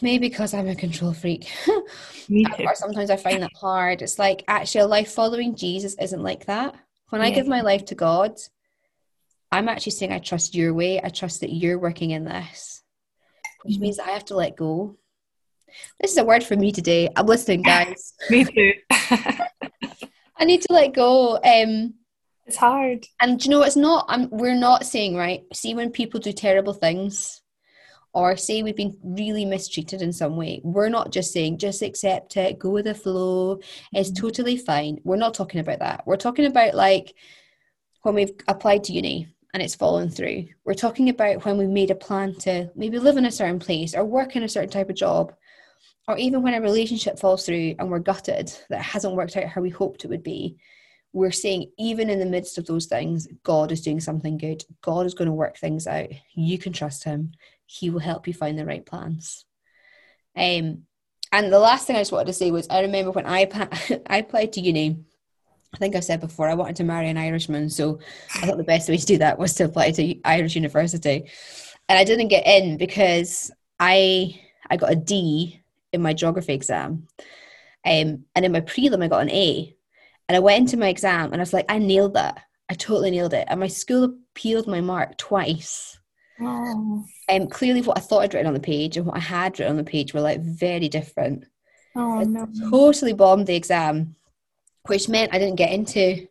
Maybe 0.01 0.29
because 0.29 0.53
I'm 0.53 0.67
a 0.67 0.75
control 0.75 1.13
freak. 1.13 1.49
or 1.67 2.75
sometimes 2.75 3.09
I 3.09 3.17
find 3.17 3.41
that 3.43 3.51
hard. 3.55 4.01
It's 4.01 4.19
like 4.19 4.43
actually 4.47 4.81
a 4.81 4.87
life 4.87 5.11
following 5.11 5.55
Jesus 5.55 5.95
isn't 5.99 6.23
like 6.23 6.45
that. 6.45 6.75
When 7.09 7.21
yeah. 7.21 7.27
I 7.27 7.31
give 7.31 7.47
my 7.47 7.61
life 7.61 7.85
to 7.85 7.95
God, 7.95 8.39
I'm 9.51 9.69
actually 9.69 9.93
saying 9.93 10.11
I 10.11 10.19
trust 10.19 10.55
your 10.55 10.73
way. 10.73 11.01
I 11.01 11.09
trust 11.09 11.41
that 11.41 11.53
you're 11.53 11.79
working 11.79 12.11
in 12.11 12.25
this, 12.25 12.83
which 13.63 13.75
mm-hmm. 13.75 13.83
means 13.83 13.99
I 13.99 14.11
have 14.11 14.25
to 14.25 14.35
let 14.35 14.55
go. 14.55 14.97
This 15.99 16.11
is 16.11 16.17
a 16.17 16.25
word 16.25 16.43
for 16.43 16.55
me 16.55 16.71
today. 16.71 17.09
I'm 17.15 17.25
listening, 17.25 17.61
guys. 17.63 18.13
me 18.29 18.45
too. 18.45 18.73
I 20.37 20.43
need 20.45 20.61
to 20.63 20.73
let 20.73 20.93
go. 20.93 21.37
Um, 21.37 21.95
it's 22.45 22.57
hard. 22.57 23.05
And 23.19 23.43
you 23.43 23.51
know, 23.51 23.63
it's 23.63 23.75
not. 23.75 24.05
I'm, 24.07 24.29
we're 24.29 24.55
not 24.55 24.85
saying 24.85 25.15
right. 25.15 25.43
See, 25.53 25.73
when 25.73 25.91
people 25.91 26.19
do 26.19 26.31
terrible 26.31 26.73
things, 26.73 27.41
or 28.15 28.37
say 28.37 28.63
we've 28.63 28.77
been 28.77 28.97
really 29.03 29.43
mistreated 29.43 30.01
in 30.01 30.13
some 30.13 30.37
way, 30.37 30.61
we're 30.63 30.87
not 30.87 31.11
just 31.11 31.33
saying 31.33 31.57
just 31.57 31.81
accept 31.81 32.37
it, 32.37 32.57
go 32.57 32.69
with 32.69 32.85
the 32.85 32.95
flow, 32.95 33.59
it's 33.91 34.09
mm-hmm. 34.09 34.25
totally 34.25 34.57
fine. 34.57 34.99
We're 35.03 35.17
not 35.17 35.33
talking 35.33 35.59
about 35.59 35.79
that. 35.79 36.07
We're 36.07 36.15
talking 36.15 36.45
about 36.45 36.73
like 36.73 37.13
when 38.03 38.15
we've 38.15 38.31
applied 38.47 38.85
to 38.85 38.93
uni 38.93 39.27
and 39.53 39.61
it's 39.61 39.75
fallen 39.75 40.09
through. 40.09 40.45
We're 40.63 40.75
talking 40.75 41.09
about 41.09 41.43
when 41.43 41.57
we 41.57 41.67
made 41.67 41.91
a 41.91 41.95
plan 41.95 42.35
to 42.39 42.71
maybe 42.73 42.99
live 42.99 43.17
in 43.17 43.25
a 43.25 43.31
certain 43.31 43.59
place 43.59 43.93
or 43.93 44.05
work 44.05 44.37
in 44.37 44.43
a 44.43 44.49
certain 44.49 44.69
type 44.69 44.89
of 44.89 44.95
job, 44.95 45.33
or 46.07 46.17
even 46.17 46.41
when 46.41 46.53
a 46.53 46.61
relationship 46.61 47.19
falls 47.19 47.45
through 47.45 47.75
and 47.77 47.91
we're 47.91 47.99
gutted 47.99 48.53
that 48.69 48.81
hasn't 48.81 49.15
worked 49.15 49.35
out 49.35 49.45
how 49.45 49.59
we 49.59 49.69
hoped 49.69 50.05
it 50.05 50.09
would 50.09 50.23
be. 50.23 50.55
We're 51.11 51.31
saying, 51.31 51.71
even 51.77 52.09
in 52.09 52.19
the 52.19 52.25
midst 52.25 52.57
of 52.57 52.65
those 52.65 52.85
things, 52.85 53.27
God 53.43 53.71
is 53.71 53.81
doing 53.81 54.01
something 54.01 54.37
good. 54.37 54.63
God 54.81 55.05
is 55.05 55.13
going 55.13 55.27
to 55.29 55.33
work 55.33 55.57
things 55.57 55.87
out. 55.87 56.09
You 56.33 56.57
can 56.57 56.73
trust 56.73 57.05
Him 57.05 57.31
he 57.65 57.89
will 57.89 57.99
help 57.99 58.27
you 58.27 58.33
find 58.33 58.57
the 58.57 58.65
right 58.65 58.85
plans. 58.85 59.45
Um, 60.35 60.83
and 61.31 61.51
the 61.51 61.59
last 61.59 61.87
thing 61.87 61.95
I 61.95 62.01
just 62.01 62.11
wanted 62.11 62.27
to 62.27 62.33
say 62.33 62.51
was 62.51 62.67
I 62.69 62.81
remember 62.81 63.11
when 63.11 63.25
I, 63.25 63.47
I 64.07 64.17
applied 64.17 64.53
to 64.53 64.61
uni, 64.61 64.97
I 65.73 65.77
think 65.77 65.95
I 65.95 65.99
said 65.99 66.21
before, 66.21 66.47
I 66.47 66.53
wanted 66.53 66.77
to 66.77 66.83
marry 66.83 67.09
an 67.09 67.17
Irishman. 67.17 67.69
So 67.69 67.99
I 68.35 68.45
thought 68.45 68.57
the 68.57 68.63
best 68.63 68.87
way 68.87 68.97
to 68.97 69.05
do 69.05 69.17
that 69.17 69.37
was 69.37 69.53
to 69.55 69.65
apply 69.65 69.91
to 69.91 70.21
Irish 70.23 70.55
University. 70.55 71.29
And 71.89 71.99
I 71.99 72.05
didn't 72.05 72.29
get 72.29 72.47
in 72.47 72.77
because 72.77 73.51
I 73.79 74.39
I 74.69 74.77
got 74.77 74.91
a 74.91 74.95
D 74.95 75.61
in 75.91 76.01
my 76.01 76.13
geography 76.13 76.53
exam. 76.53 77.07
Um, 77.85 78.25
and 78.33 78.45
in 78.45 78.51
my 78.51 78.61
prelim, 78.61 79.03
I 79.03 79.07
got 79.07 79.21
an 79.21 79.29
A. 79.31 79.75
And 80.27 80.35
I 80.35 80.39
went 80.39 80.59
into 80.59 80.77
my 80.77 80.87
exam 80.87 81.31
and 81.31 81.35
I 81.35 81.43
was 81.43 81.53
like, 81.53 81.65
I 81.69 81.77
nailed 81.77 82.15
that. 82.15 82.41
I 82.69 82.73
totally 82.73 83.11
nailed 83.11 83.33
it. 83.33 83.47
And 83.47 83.59
my 83.59 83.67
school 83.67 84.15
appealed 84.31 84.67
my 84.67 84.81
mark 84.81 85.17
twice. 85.17 85.99
Oh. 86.41 87.05
Um, 87.29 87.47
clearly, 87.47 87.81
what 87.81 87.97
I 87.97 88.01
thought 88.01 88.19
I'd 88.19 88.33
written 88.33 88.47
on 88.47 88.53
the 88.53 88.59
page 88.59 88.97
and 88.97 89.05
what 89.05 89.15
I 89.15 89.21
had 89.21 89.57
written 89.57 89.71
on 89.71 89.77
the 89.77 89.89
page 89.89 90.13
were 90.13 90.21
like 90.21 90.41
very 90.41 90.89
different. 90.89 91.45
Oh 91.95 92.21
no! 92.21 92.47
Totally 92.69 93.13
bombed 93.13 93.47
the 93.47 93.55
exam, 93.55 94.15
which 94.87 95.07
meant 95.07 95.33
I 95.33 95.39
didn't 95.39 95.55
get 95.55 95.71
into 95.71 96.27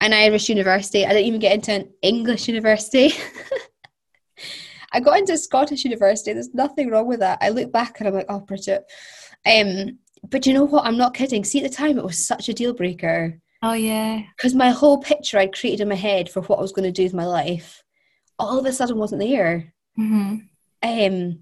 an 0.00 0.12
Irish 0.12 0.48
university. 0.48 1.04
I 1.04 1.10
didn't 1.10 1.26
even 1.26 1.40
get 1.40 1.54
into 1.54 1.72
an 1.72 1.90
English 2.02 2.48
university. 2.48 3.12
I 4.92 5.00
got 5.00 5.18
into 5.18 5.32
a 5.32 5.38
Scottish 5.38 5.84
University. 5.84 6.32
There's 6.32 6.54
nothing 6.54 6.90
wrong 6.90 7.06
with 7.06 7.20
that. 7.20 7.38
I 7.40 7.50
look 7.50 7.72
back 7.72 7.98
and 7.98 8.08
I'm 8.08 8.14
like, 8.14 8.26
oh, 8.28 8.40
Bridget. 8.40 8.84
Um, 9.44 9.98
but 10.28 10.46
you 10.46 10.54
know 10.54 10.64
what? 10.64 10.86
I'm 10.86 10.96
not 10.96 11.14
kidding. 11.14 11.44
See, 11.44 11.62
at 11.62 11.70
the 11.70 11.76
time, 11.76 11.98
it 11.98 12.04
was 12.04 12.26
such 12.26 12.48
a 12.48 12.54
deal 12.54 12.72
breaker. 12.72 13.38
Oh 13.62 13.72
yeah. 13.72 14.22
Because 14.36 14.54
my 14.54 14.70
whole 14.70 14.98
picture 14.98 15.38
I'd 15.38 15.54
created 15.54 15.82
in 15.82 15.88
my 15.88 15.94
head 15.94 16.28
for 16.28 16.42
what 16.42 16.58
I 16.58 16.62
was 16.62 16.72
going 16.72 16.84
to 16.84 16.92
do 16.92 17.04
with 17.04 17.14
my 17.14 17.26
life, 17.26 17.82
all 18.38 18.58
of 18.58 18.66
a 18.66 18.72
sudden 18.72 18.98
wasn't 18.98 19.20
there. 19.22 19.72
Mm-hmm. 19.98 20.36
Um, 20.82 21.38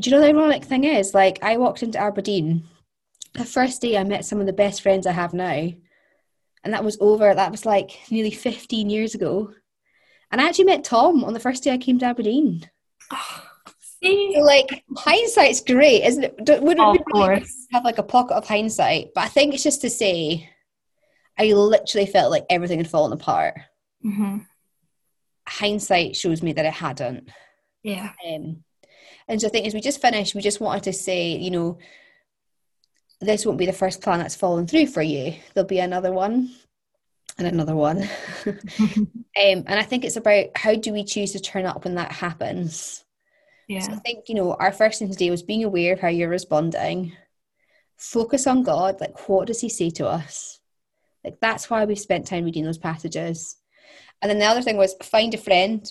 do 0.00 0.10
you 0.10 0.10
know 0.10 0.20
the 0.20 0.28
ironic 0.28 0.64
thing 0.64 0.84
is? 0.84 1.14
Like, 1.14 1.38
I 1.42 1.56
walked 1.56 1.82
into 1.82 1.98
Aberdeen. 1.98 2.64
The 3.34 3.44
first 3.44 3.80
day 3.82 3.96
I 3.96 4.04
met 4.04 4.24
some 4.24 4.40
of 4.40 4.46
the 4.46 4.52
best 4.52 4.82
friends 4.82 5.06
I 5.06 5.12
have 5.12 5.34
now. 5.34 5.68
And 6.64 6.72
that 6.72 6.84
was 6.84 6.96
over, 7.00 7.34
that 7.34 7.50
was 7.50 7.66
like 7.66 7.90
nearly 8.10 8.30
15 8.30 8.90
years 8.90 9.14
ago. 9.14 9.52
And 10.30 10.40
I 10.40 10.48
actually 10.48 10.64
met 10.64 10.82
Tom 10.84 11.22
on 11.24 11.34
the 11.34 11.40
first 11.40 11.62
day 11.62 11.70
I 11.72 11.78
came 11.78 11.98
to 12.00 12.06
Aberdeen. 12.06 12.68
Oh, 13.12 13.42
see? 14.02 14.32
So, 14.34 14.40
like, 14.40 14.82
hindsight's 14.96 15.60
great, 15.60 16.02
isn't 16.04 16.24
it? 16.24 16.44
Don't- 16.44 16.62
Wouldn't 16.62 16.84
Of 16.86 16.96
it 16.96 17.06
be 17.06 17.12
really 17.14 17.28
nice 17.28 17.38
course. 17.40 17.66
to 17.66 17.74
have 17.74 17.84
like 17.84 17.98
a 17.98 18.02
pocket 18.02 18.34
of 18.34 18.48
hindsight? 18.48 19.08
But 19.14 19.24
I 19.24 19.28
think 19.28 19.54
it's 19.54 19.62
just 19.62 19.82
to 19.82 19.90
say, 19.90 20.48
I 21.38 21.52
literally 21.52 22.06
felt 22.06 22.30
like 22.30 22.46
everything 22.50 22.78
had 22.78 22.88
fallen 22.90 23.12
apart. 23.12 23.54
hmm 24.02 24.38
Hindsight 25.48 26.16
shows 26.16 26.42
me 26.42 26.52
that 26.52 26.66
it 26.66 26.72
hadn't. 26.72 27.28
Yeah. 27.82 28.12
Um, 28.26 28.64
and 29.28 29.40
so 29.40 29.46
I 29.46 29.50
think 29.50 29.66
as 29.66 29.74
we 29.74 29.80
just 29.80 30.00
finished, 30.00 30.34
we 30.34 30.40
just 30.40 30.60
wanted 30.60 30.84
to 30.84 30.92
say, 30.92 31.36
you 31.36 31.50
know, 31.50 31.78
this 33.20 33.46
won't 33.46 33.58
be 33.58 33.66
the 33.66 33.72
first 33.72 34.02
plan 34.02 34.18
that's 34.18 34.34
fallen 34.34 34.66
through 34.66 34.86
for 34.88 35.02
you. 35.02 35.34
There'll 35.54 35.66
be 35.66 35.78
another 35.78 36.12
one 36.12 36.54
and 37.38 37.46
another 37.46 37.74
one. 37.74 38.08
um, 38.46 38.58
and 39.36 39.68
I 39.68 39.82
think 39.82 40.04
it's 40.04 40.16
about 40.16 40.46
how 40.54 40.74
do 40.74 40.92
we 40.92 41.04
choose 41.04 41.32
to 41.32 41.40
turn 41.40 41.66
up 41.66 41.84
when 41.84 41.94
that 41.94 42.12
happens. 42.12 43.04
So 43.68 43.74
Yeah. 43.74 43.86
I 43.90 43.96
think, 43.96 44.28
you 44.28 44.34
know, 44.34 44.54
our 44.54 44.72
first 44.72 44.98
thing 44.98 45.10
today 45.10 45.30
was 45.30 45.42
being 45.42 45.64
aware 45.64 45.94
of 45.94 46.00
how 46.00 46.08
you're 46.08 46.28
responding. 46.28 47.12
Focus 47.96 48.46
on 48.46 48.62
God. 48.62 49.00
Like, 49.00 49.28
what 49.28 49.46
does 49.46 49.60
He 49.60 49.68
say 49.68 49.90
to 49.90 50.06
us? 50.06 50.60
Like, 51.24 51.40
that's 51.40 51.70
why 51.70 51.84
we've 51.86 51.98
spent 51.98 52.26
time 52.26 52.44
reading 52.44 52.64
those 52.64 52.78
passages. 52.78 53.56
And 54.22 54.30
then 54.30 54.38
the 54.38 54.46
other 54.46 54.62
thing 54.62 54.76
was 54.76 54.94
find 55.02 55.34
a 55.34 55.38
friend, 55.38 55.90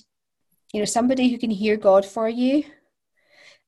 you 0.74 0.80
know, 0.80 0.86
somebody 0.86 1.30
who 1.30 1.38
can 1.38 1.52
hear 1.52 1.78
God 1.78 2.06
for 2.06 2.28
you. 2.28 2.64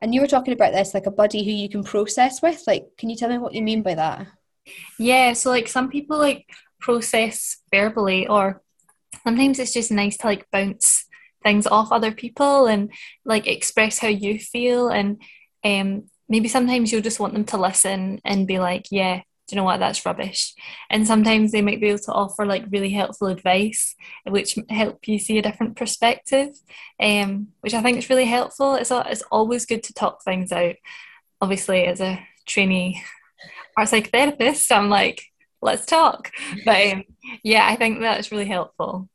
And 0.01 0.13
you 0.13 0.21
were 0.21 0.27
talking 0.27 0.53
about 0.53 0.73
this, 0.73 0.93
like 0.93 1.05
a 1.05 1.11
buddy 1.11 1.43
who 1.43 1.51
you 1.51 1.69
can 1.69 1.83
process 1.83 2.41
with. 2.41 2.63
Like, 2.67 2.85
can 2.97 3.09
you 3.09 3.15
tell 3.15 3.29
me 3.29 3.37
what 3.37 3.53
you 3.53 3.61
mean 3.61 3.81
by 3.81 3.95
that? 3.95 4.27
Yeah, 4.99 5.33
so 5.33 5.49
like 5.49 5.67
some 5.67 5.89
people 5.89 6.17
like 6.17 6.45
process 6.79 7.57
verbally 7.73 8.27
or 8.27 8.61
sometimes 9.23 9.59
it's 9.59 9.73
just 9.73 9.91
nice 9.91 10.17
to 10.17 10.27
like 10.27 10.49
bounce 10.51 11.05
things 11.43 11.67
off 11.67 11.91
other 11.91 12.11
people 12.11 12.65
and 12.65 12.91
like 13.23 13.47
express 13.47 13.99
how 13.99 14.07
you 14.07 14.39
feel 14.39 14.89
and 14.89 15.21
um 15.63 16.03
maybe 16.27 16.47
sometimes 16.47 16.91
you'll 16.91 17.01
just 17.01 17.19
want 17.19 17.33
them 17.33 17.45
to 17.45 17.57
listen 17.57 18.19
and 18.25 18.47
be 18.47 18.59
like, 18.59 18.87
yeah, 18.91 19.21
do 19.47 19.55
you 19.55 19.57
know 19.57 19.63
what, 19.63 19.79
that's 19.79 20.05
rubbish. 20.05 20.53
And 20.89 21.05
sometimes 21.05 21.51
they 21.51 21.61
might 21.61 21.79
be 21.79 21.89
able 21.89 21.99
to 21.99 22.11
offer 22.11 22.45
like 22.45 22.65
really 22.69 22.89
helpful 22.89 23.27
advice 23.27 23.95
which 24.25 24.57
help 24.69 25.07
you 25.07 25.19
see 25.19 25.37
a 25.37 25.41
different 25.41 25.75
perspective. 25.75 26.49
Um 26.99 27.49
which 27.61 27.73
I 27.73 27.81
think 27.81 27.97
is 27.97 28.09
really 28.09 28.25
helpful. 28.25 28.75
It's 28.75 28.91
it's 28.91 29.23
always 29.31 29.65
good 29.65 29.83
to 29.83 29.93
talk 29.93 30.23
things 30.23 30.51
out. 30.51 30.75
Obviously 31.41 31.85
as 31.85 32.01
a 32.01 32.25
trainee 32.45 33.03
art 33.77 33.89
psychotherapist, 33.89 34.71
I'm 34.71 34.89
like, 34.89 35.21
let's 35.61 35.85
talk. 35.85 36.31
But 36.63 36.93
um, 36.93 37.03
yeah, 37.43 37.67
I 37.67 37.75
think 37.75 37.99
that's 37.99 38.31
really 38.31 38.45
helpful. 38.45 39.09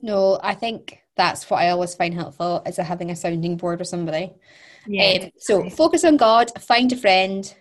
No, 0.00 0.40
I 0.42 0.54
think 0.54 0.98
that's 1.16 1.48
what 1.50 1.60
I 1.60 1.70
always 1.70 1.94
find 1.94 2.14
helpful 2.14 2.62
is 2.66 2.76
having 2.76 3.10
a 3.10 3.16
sounding 3.16 3.56
board 3.56 3.78
with 3.78 3.88
somebody. 3.88 4.32
Yeah. 4.86 5.24
Um, 5.24 5.30
so 5.38 5.68
focus 5.68 6.04
on 6.04 6.16
God, 6.16 6.50
find 6.62 6.90
a 6.92 6.96
friend. 6.96 7.54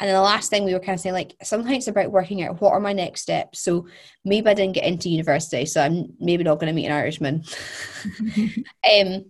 And 0.00 0.08
then 0.08 0.16
the 0.16 0.22
last 0.22 0.48
thing 0.48 0.64
we 0.64 0.72
were 0.72 0.80
kind 0.80 0.94
of 0.94 1.00
saying, 1.00 1.12
like, 1.12 1.36
sometimes 1.42 1.76
it's 1.78 1.88
about 1.88 2.10
working 2.10 2.42
out 2.42 2.60
what 2.60 2.72
are 2.72 2.80
my 2.80 2.94
next 2.94 3.20
steps. 3.20 3.60
So 3.60 3.86
maybe 4.24 4.48
I 4.48 4.54
didn't 4.54 4.74
get 4.74 4.86
into 4.86 5.10
university, 5.10 5.66
so 5.66 5.82
I'm 5.82 6.14
maybe 6.18 6.42
not 6.42 6.58
going 6.58 6.68
to 6.68 6.72
meet 6.72 6.86
an 6.86 6.92
Irishman. 6.92 7.44
um, 8.98 9.26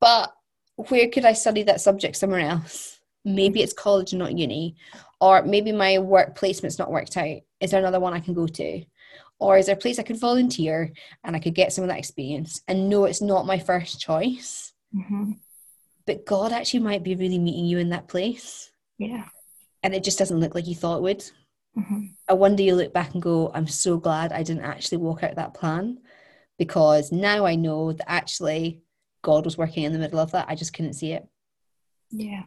but 0.00 0.34
where 0.74 1.08
could 1.08 1.24
I 1.24 1.34
study 1.34 1.62
that 1.64 1.80
subject 1.80 2.16
somewhere 2.16 2.40
else? 2.40 2.98
Maybe 3.24 3.62
it's 3.62 3.72
college 3.72 4.12
and 4.12 4.18
not 4.18 4.36
uni. 4.36 4.74
Or 5.20 5.42
maybe 5.42 5.70
my 5.70 5.98
work 5.98 6.34
placement's 6.34 6.80
not 6.80 6.90
worked 6.90 7.16
out. 7.16 7.38
Is 7.60 7.70
there 7.70 7.80
another 7.80 8.00
one 8.00 8.12
I 8.12 8.20
can 8.20 8.34
go 8.34 8.48
to? 8.48 8.84
Or 9.38 9.56
is 9.56 9.66
there 9.66 9.76
a 9.76 9.78
place 9.78 10.00
I 10.00 10.02
could 10.02 10.18
volunteer 10.18 10.92
and 11.22 11.36
I 11.36 11.38
could 11.38 11.54
get 11.54 11.72
some 11.72 11.84
of 11.84 11.88
that 11.90 11.98
experience? 11.98 12.60
And 12.66 12.88
no, 12.88 13.04
it's 13.04 13.22
not 13.22 13.46
my 13.46 13.58
first 13.60 14.00
choice, 14.00 14.72
Mhm. 14.96 15.38
but 16.06 16.26
God 16.26 16.52
actually 16.52 16.80
might 16.80 17.04
be 17.04 17.14
really 17.14 17.38
meeting 17.38 17.66
you 17.66 17.78
in 17.78 17.90
that 17.90 18.08
place 18.08 18.70
Yeah. 18.98 19.28
And 19.82 19.94
it 19.94 20.04
just 20.04 20.18
doesn't 20.18 20.40
look 20.40 20.54
like 20.54 20.66
you 20.66 20.74
thought 20.74 20.98
it 20.98 21.02
would. 21.02 21.30
Mhm. 21.76 22.14
And 22.28 22.38
one 22.38 22.56
day 22.56 22.64
you 22.64 22.74
look 22.74 22.92
back 22.92 23.14
and 23.14 23.22
go, 23.22 23.50
I'm 23.54 23.66
so 23.66 23.96
glad 23.98 24.32
I 24.32 24.42
didn't 24.42 24.64
actually 24.64 24.98
walk 24.98 25.22
out 25.22 25.36
that 25.36 25.54
plan 25.54 25.98
because 26.58 27.12
now 27.12 27.46
I 27.46 27.54
know 27.54 27.92
that 27.92 28.10
actually 28.10 28.82
God 29.22 29.44
was 29.44 29.56
working 29.58 29.84
in 29.84 29.92
the 29.92 29.98
middle 29.98 30.18
of 30.18 30.32
that. 30.32 30.46
I 30.48 30.54
just 30.54 30.72
couldn't 30.72 30.94
see 30.94 31.12
it. 31.12 31.26
Yeah. 32.10 32.44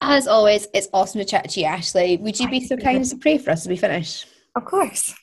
As 0.00 0.26
always, 0.26 0.66
it's 0.74 0.88
awesome 0.92 1.20
to 1.20 1.24
chat 1.24 1.48
to 1.50 1.60
you, 1.60 1.66
Ashley. 1.66 2.16
Would 2.16 2.40
you 2.40 2.48
be 2.48 2.66
so 2.66 2.76
kind 2.76 3.00
as 3.00 3.10
to 3.10 3.16
pray 3.16 3.38
for 3.38 3.50
us 3.50 3.62
as 3.62 3.68
we 3.68 3.76
finish? 3.76 4.26
Of 4.56 4.64
course. 4.64 5.14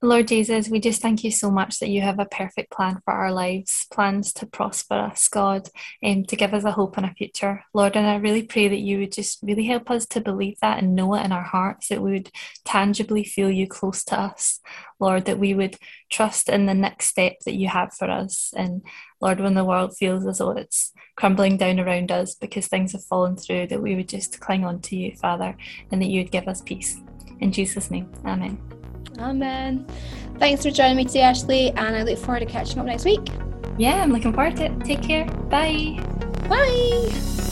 Lord 0.00 0.28
Jesus, 0.28 0.68
we 0.68 0.78
just 0.78 1.02
thank 1.02 1.24
you 1.24 1.32
so 1.32 1.50
much 1.50 1.80
that 1.80 1.88
you 1.88 2.02
have 2.02 2.20
a 2.20 2.24
perfect 2.24 2.70
plan 2.70 3.00
for 3.04 3.12
our 3.12 3.32
lives, 3.32 3.84
plans 3.92 4.32
to 4.34 4.46
prosper 4.46 4.94
us, 4.94 5.26
God, 5.26 5.68
and 6.00 6.28
to 6.28 6.36
give 6.36 6.54
us 6.54 6.62
a 6.62 6.70
hope 6.70 6.96
and 6.96 7.06
a 7.06 7.12
future. 7.14 7.64
Lord, 7.74 7.96
and 7.96 8.06
I 8.06 8.14
really 8.14 8.44
pray 8.44 8.68
that 8.68 8.78
you 8.78 9.00
would 9.00 9.10
just 9.10 9.40
really 9.42 9.66
help 9.66 9.90
us 9.90 10.06
to 10.08 10.20
believe 10.20 10.56
that 10.62 10.80
and 10.80 10.94
know 10.94 11.14
it 11.14 11.24
in 11.24 11.32
our 11.32 11.42
hearts, 11.42 11.88
that 11.88 12.00
we 12.00 12.12
would 12.12 12.30
tangibly 12.64 13.24
feel 13.24 13.50
you 13.50 13.66
close 13.66 14.04
to 14.04 14.20
us. 14.20 14.60
Lord, 15.00 15.24
that 15.24 15.40
we 15.40 15.52
would 15.52 15.76
trust 16.10 16.48
in 16.48 16.66
the 16.66 16.74
next 16.74 17.06
step 17.06 17.40
that 17.44 17.56
you 17.56 17.66
have 17.66 17.92
for 17.92 18.08
us. 18.08 18.54
And 18.56 18.82
Lord, 19.20 19.40
when 19.40 19.54
the 19.54 19.64
world 19.64 19.96
feels 19.96 20.24
as 20.28 20.38
though 20.38 20.52
it's 20.52 20.92
crumbling 21.16 21.56
down 21.56 21.80
around 21.80 22.12
us 22.12 22.36
because 22.36 22.68
things 22.68 22.92
have 22.92 23.02
fallen 23.02 23.36
through, 23.36 23.66
that 23.66 23.82
we 23.82 23.96
would 23.96 24.08
just 24.08 24.38
cling 24.38 24.64
on 24.64 24.80
to 24.82 24.96
you, 24.96 25.16
Father, 25.16 25.56
and 25.90 26.00
that 26.00 26.08
you 26.08 26.22
would 26.22 26.30
give 26.30 26.46
us 26.46 26.62
peace. 26.62 27.00
In 27.40 27.50
Jesus' 27.50 27.90
name, 27.90 28.12
Amen. 28.24 28.77
Amen. 29.18 29.86
Thanks 30.38 30.62
for 30.62 30.70
joining 30.70 30.96
me 30.96 31.04
today, 31.04 31.22
Ashley, 31.22 31.70
and 31.70 31.96
I 31.96 32.02
look 32.02 32.18
forward 32.18 32.40
to 32.40 32.46
catching 32.46 32.78
up 32.78 32.86
next 32.86 33.04
week. 33.04 33.28
Yeah, 33.76 34.02
I'm 34.02 34.12
looking 34.12 34.32
forward 34.32 34.56
to 34.56 34.66
it. 34.66 34.84
Take 34.84 35.02
care. 35.02 35.24
Bye. 35.50 36.00
Bye. 36.48 37.46